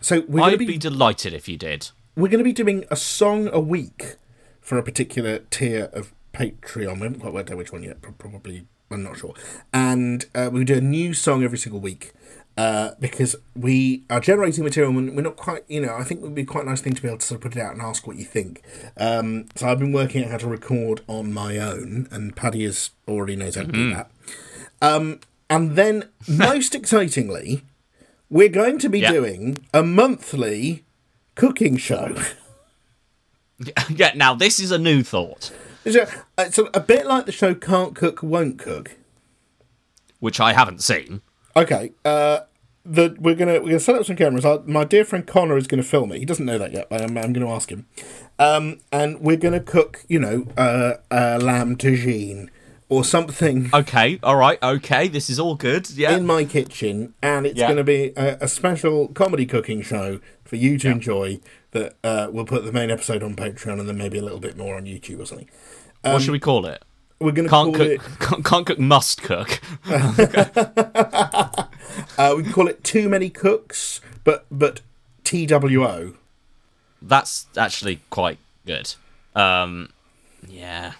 So 0.00 0.22
we're 0.28 0.42
I'd 0.42 0.58
be... 0.58 0.66
be 0.66 0.78
delighted 0.78 1.32
if 1.32 1.48
you 1.48 1.56
did. 1.56 1.90
we're 2.14 2.28
going 2.28 2.38
to 2.38 2.44
be 2.44 2.52
doing 2.52 2.84
a 2.90 2.96
song 2.96 3.48
a 3.52 3.60
week 3.60 4.16
for 4.60 4.76
a 4.76 4.82
particular 4.82 5.38
tier 5.50 5.88
of 5.94 6.12
Patreon. 6.34 6.94
We 6.96 7.02
haven't 7.04 7.20
quite 7.20 7.32
worked 7.32 7.50
out 7.50 7.56
which 7.56 7.72
one 7.72 7.82
yet. 7.82 8.02
Probably, 8.18 8.66
I'm 8.90 9.02
not 9.02 9.16
sure. 9.18 9.34
And 9.72 10.26
uh, 10.34 10.50
we 10.52 10.62
do 10.64 10.76
a 10.76 10.80
new 10.80 11.14
song 11.14 11.42
every 11.42 11.58
single 11.58 11.80
week 11.80 12.12
uh, 12.58 12.90
because 12.98 13.36
we 13.54 14.02
are 14.10 14.18
generating 14.20 14.64
material. 14.64 14.90
And 14.98 15.14
we're 15.14 15.22
not 15.22 15.36
quite, 15.36 15.62
you 15.68 15.80
know. 15.80 15.94
I 15.94 16.02
think 16.04 16.20
it 16.20 16.24
would 16.24 16.34
be 16.34 16.44
quite 16.44 16.64
a 16.64 16.68
nice 16.68 16.80
thing 16.80 16.92
to 16.94 17.00
be 17.00 17.06
able 17.08 17.18
to 17.18 17.24
sort 17.26 17.36
of 17.38 17.42
put 17.50 17.56
it 17.56 17.62
out 17.62 17.72
and 17.72 17.80
ask 17.80 18.06
what 18.06 18.16
you 18.16 18.24
think. 18.24 18.62
Um, 18.96 19.46
so 19.54 19.68
I've 19.68 19.78
been 19.78 19.92
working 19.92 20.24
out 20.24 20.30
how 20.32 20.38
to 20.38 20.48
record 20.48 21.02
on 21.06 21.32
my 21.32 21.56
own, 21.58 22.08
and 22.10 22.34
Paddy 22.34 22.64
has 22.64 22.90
already 23.06 23.36
knows 23.36 23.54
how 23.54 23.62
to 23.62 23.72
do 23.72 23.90
that. 23.94 24.10
Um, 24.82 25.20
and 25.48 25.76
then, 25.76 26.08
most 26.28 26.74
excitingly, 26.74 27.62
we're 28.28 28.48
going 28.48 28.78
to 28.80 28.88
be 28.88 29.00
Yeah. 29.00 29.12
doing 29.12 29.58
a 29.72 29.82
monthly 29.84 30.84
cooking 31.36 31.76
show. 31.76 32.16
yeah. 33.88 34.12
Now 34.14 34.34
this 34.34 34.58
is 34.60 34.70
a 34.72 34.78
new 34.78 35.02
thought, 35.02 35.52
It's 35.84 35.96
a, 35.96 36.08
it's 36.36 36.58
a, 36.58 36.64
a 36.74 36.80
bit 36.80 37.06
like 37.06 37.26
the 37.26 37.32
show 37.32 37.54
Can't 37.54 37.94
Cook, 37.94 38.22
Won't 38.22 38.58
Cook. 38.58 38.96
which 40.20 40.40
I 40.40 40.52
haven't 40.52 40.82
seen. 40.82 41.22
Okay, 41.56 41.92
uh, 42.04 42.40
the, 42.88 43.14
we're 43.20 43.34
gonna 43.34 43.54
we're 43.60 43.66
gonna 43.66 43.80
set 43.80 43.94
up 43.96 44.04
some 44.06 44.16
cameras. 44.16 44.44
Our, 44.44 44.60
my 44.66 44.84
dear 44.84 45.04
friend 45.04 45.26
Connor 45.26 45.56
is 45.56 45.66
gonna 45.66 45.82
film 45.82 46.10
it. 46.12 46.18
He 46.18 46.24
doesn't 46.24 46.46
know 46.46 46.58
that 46.58 46.72
yet, 46.72 46.88
but 46.88 47.02
I'm, 47.02 47.16
I'm 47.18 47.32
gonna 47.32 47.50
ask 47.52 47.70
him. 47.70 47.86
Um, 48.38 48.78
and 48.90 49.20
we're 49.20 49.36
gonna 49.36 49.60
cook, 49.60 50.04
you 50.08 50.18
know, 50.18 50.46
uh, 50.56 50.94
uh, 51.10 51.38
lamb 51.42 51.76
tagine 51.76 52.48
or 52.88 53.04
something 53.04 53.68
Okay, 53.74 54.18
all 54.22 54.36
right, 54.36 54.58
okay. 54.62 55.08
This 55.08 55.28
is 55.28 55.38
all 55.38 55.54
good. 55.54 55.90
Yeah. 55.90 56.16
in 56.16 56.24
my 56.24 56.44
kitchen, 56.44 57.12
and 57.22 57.46
it's 57.46 57.58
Yeah. 57.58 57.68
gonna 57.68 57.84
be 57.84 58.12
a, 58.16 58.38
a 58.40 58.48
special 58.48 59.08
comedy 59.08 59.44
cooking 59.44 59.82
show 59.82 60.20
for 60.44 60.56
you 60.56 60.78
to 60.78 60.88
enjoy. 60.88 61.40
That 61.72 61.96
uh, 62.02 62.28
we'll 62.32 62.46
put 62.46 62.64
the 62.64 62.72
main 62.72 62.90
episode 62.90 63.22
on 63.22 63.36
Patreon, 63.36 63.78
and 63.78 63.86
then 63.86 63.98
maybe 63.98 64.16
a 64.18 64.22
little 64.22 64.40
bit 64.40 64.56
more 64.56 64.74
on 64.76 64.84
YouTube 64.86 65.20
or 65.20 65.26
something. 65.26 65.50
what 66.00 66.22
should 66.22 66.32
we 66.32 66.38
call 66.40 66.64
it? 66.64 66.82
We're 67.20 67.32
gonna 67.32 67.48
Can't 67.50 67.74
call 67.74 67.84
cook. 67.84 67.88
it. 67.88 68.00
Can't, 68.20 68.44
can't 68.50 68.66
cook. 68.66 68.78
Must 68.78 69.20
cook. 69.20 69.60
Uh, 72.18 72.34
we 72.36 72.42
can 72.42 72.52
call 72.52 72.68
it 72.68 72.82
Too 72.84 73.08
Many 73.08 73.30
Cooks, 73.30 74.00
but 74.24 74.44
but 74.50 74.80
TWO. 75.24 76.14
That's 77.00 77.46
actually 77.56 78.00
quite 78.10 78.38
good. 78.66 78.94
Um, 79.36 79.90
yeah. 80.48 80.94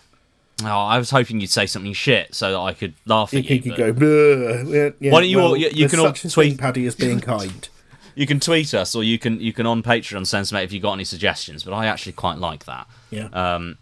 Oh, 0.62 0.66
I 0.66 0.98
was 0.98 1.11
hoping 1.11 1.40
you'd 1.40 1.50
say 1.50 1.66
something 1.66 1.92
shit 1.92 2.35
so 2.35 2.52
that 2.52 2.59
I 2.59 2.72
could 2.72 2.94
laugh 3.07 3.33
You 3.33 3.40
at 3.40 3.44
you. 3.50 3.57
You 3.57 3.62
could 3.62 3.76
go. 3.76 3.92
"Bleh." 3.92 4.94
Yeah, 5.00 5.12
Why 5.12 5.20
don't 5.20 5.28
you 5.28 5.40
all- 5.40 5.57
you- 5.57 5.70
you 5.72 5.88
can 5.88 6.00
all 6.00 6.12
tweet- 6.12 6.59
Paddy, 6.59 6.87
as 6.87 6.94
being 6.94 7.20
kind. 7.20 7.68
You 8.14 8.26
can 8.26 8.40
tweet 8.40 8.74
us, 8.74 8.96
or 8.96 9.04
you 9.04 9.16
can 9.16 9.40
you 9.40 9.52
can 9.52 9.64
on 9.64 9.81
Patreon 9.81 10.26
send 10.26 10.48
some 10.48 10.59
if 10.59 10.72
you 10.72 10.81
got 10.81 10.94
any 10.94 11.04
suggestions. 11.04 11.62
But 11.62 11.72
I 11.72 11.87
actually 11.87 12.12
quite 12.14 12.38
like 12.38 12.64
that. 12.64 12.88
Yeah. 13.11 13.28
Um, 13.33 13.78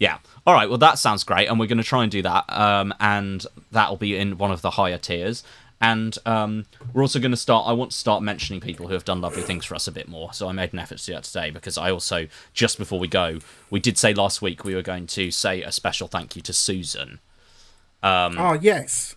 yeah. 0.00 0.18
All 0.44 0.54
right. 0.54 0.68
Well, 0.68 0.78
that 0.78 0.98
sounds 0.98 1.22
great, 1.22 1.46
and 1.48 1.60
we're 1.60 1.68
going 1.68 1.78
to 1.78 1.84
try 1.84 2.02
and 2.02 2.10
do 2.10 2.20
that. 2.22 2.44
Um, 2.48 2.92
and 2.98 3.46
that'll 3.70 3.96
be 3.96 4.16
in 4.16 4.38
one 4.38 4.50
of 4.50 4.60
the 4.60 4.70
higher 4.72 4.98
tiers. 4.98 5.44
And 5.80 6.16
um, 6.24 6.64
we're 6.94 7.02
also 7.02 7.18
going 7.18 7.32
to 7.32 7.36
start. 7.36 7.66
I 7.66 7.72
want 7.72 7.90
to 7.90 7.96
start 7.96 8.22
mentioning 8.22 8.60
people 8.62 8.86
who 8.88 8.94
have 8.94 9.04
done 9.04 9.20
lovely 9.20 9.42
things 9.42 9.64
for 9.66 9.74
us 9.74 9.86
a 9.86 9.92
bit 9.92 10.08
more. 10.08 10.32
So 10.32 10.48
I 10.48 10.52
made 10.52 10.72
an 10.72 10.78
effort 10.78 10.98
to 10.98 11.04
do 11.06 11.12
that 11.12 11.24
today 11.24 11.50
because 11.50 11.76
I 11.76 11.90
also 11.90 12.28
just 12.54 12.78
before 12.78 12.98
we 12.98 13.08
go, 13.08 13.40
we 13.68 13.78
did 13.78 13.98
say 13.98 14.14
last 14.14 14.40
week 14.40 14.64
we 14.64 14.74
were 14.74 14.80
going 14.82 15.06
to 15.08 15.30
say 15.30 15.62
a 15.62 15.70
special 15.70 16.08
thank 16.08 16.34
you 16.34 16.40
to 16.42 16.52
Susan. 16.54 17.18
Um, 18.02 18.36
Ah, 18.38 18.56
yes. 18.60 19.16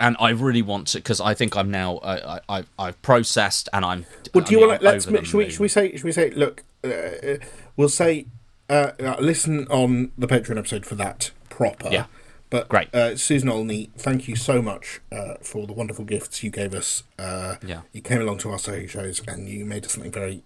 and 0.00 0.16
I 0.18 0.30
really 0.30 0.62
want 0.62 0.86
to 0.88 0.98
because 0.98 1.20
I 1.20 1.34
think 1.34 1.56
I'm 1.56 1.70
now 1.70 1.96
uh, 1.98 2.40
I, 2.48 2.58
I 2.58 2.64
I've 2.78 3.02
processed 3.02 3.68
and 3.74 3.84
I'm. 3.84 4.06
Well, 4.32 4.44
do 4.44 4.56
I 4.56 4.60
you 4.60 4.68
want? 4.68 4.82
Let's. 4.82 5.04
Should 5.04 5.34
we, 5.34 5.50
should 5.50 5.60
we 5.60 5.68
say? 5.68 5.92
Should 5.92 6.04
we 6.04 6.12
say? 6.12 6.30
Look, 6.30 6.64
uh, 6.84 7.36
we'll 7.76 7.88
say 7.90 8.26
uh, 8.70 8.92
uh, 8.98 9.16
listen 9.20 9.66
on 9.68 10.12
the 10.16 10.26
Patreon 10.26 10.56
episode 10.56 10.86
for 10.86 10.94
that 10.94 11.32
proper. 11.50 11.88
Yeah. 11.90 12.06
But 12.50 12.68
Great. 12.68 12.94
uh, 12.94 13.16
Susan 13.16 13.48
Olney, 13.48 13.90
thank 13.98 14.26
you 14.28 14.34
so 14.36 14.62
much 14.62 15.00
uh, 15.12 15.34
for 15.42 15.66
the 15.66 15.72
wonderful 15.72 16.04
gifts 16.04 16.42
you 16.42 16.50
gave 16.50 16.74
us. 16.74 17.02
Uh, 17.18 17.56
Yeah. 17.64 17.82
You 17.92 18.00
came 18.00 18.20
along 18.20 18.38
to 18.38 18.50
our 18.50 18.58
shows 18.58 19.22
and 19.28 19.48
you 19.48 19.64
made 19.66 19.84
us 19.84 19.92
something 19.92 20.12
very 20.12 20.42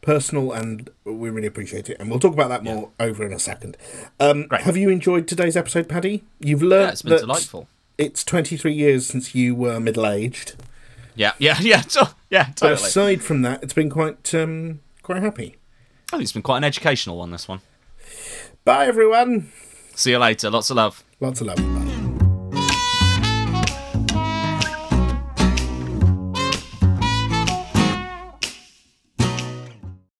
personal, 0.00 0.52
and 0.52 0.90
we 1.04 1.30
really 1.30 1.46
appreciate 1.46 1.88
it. 1.88 1.96
And 2.00 2.10
we'll 2.10 2.18
talk 2.20 2.32
about 2.34 2.48
that 2.50 2.62
more 2.64 2.90
over 3.00 3.24
in 3.24 3.32
a 3.32 3.38
second. 3.38 3.76
Um, 4.20 4.46
Great. 4.48 4.62
Have 4.62 4.76
you 4.76 4.88
enjoyed 4.90 5.26
today's 5.28 5.56
episode, 5.56 5.88
Paddy? 5.88 6.24
You've 6.40 6.62
learned 6.62 6.86
Yeah, 6.88 6.92
it's 6.92 7.02
been 7.02 7.10
that 7.12 7.20
delightful. 7.20 7.68
it's 7.98 8.24
23 8.24 8.72
years 8.72 9.06
since 9.06 9.34
you 9.34 9.54
were 9.54 9.78
middle 9.80 10.06
aged. 10.06 10.54
Yeah, 11.14 11.32
yeah, 11.38 11.56
yeah, 11.62 11.82
to- 11.82 12.14
yeah, 12.30 12.50
But 12.60 12.72
aside 12.72 13.22
from 13.22 13.42
that, 13.42 13.62
it's 13.62 13.72
been 13.72 13.88
quite 13.90 14.34
um, 14.34 14.80
quite 15.02 15.22
happy. 15.22 15.54
I 16.08 16.16
think 16.16 16.24
it's 16.24 16.32
been 16.32 16.42
quite 16.42 16.58
an 16.58 16.64
educational 16.64 17.16
one. 17.16 17.30
This 17.30 17.46
one. 17.48 17.60
Bye, 18.64 18.86
everyone. 18.86 19.52
See 19.94 20.10
you 20.10 20.18
later. 20.18 20.50
Lots 20.50 20.70
of 20.70 20.76
love. 20.76 21.04
Lots 21.20 21.40
of 21.40 21.46
love. 21.48 21.83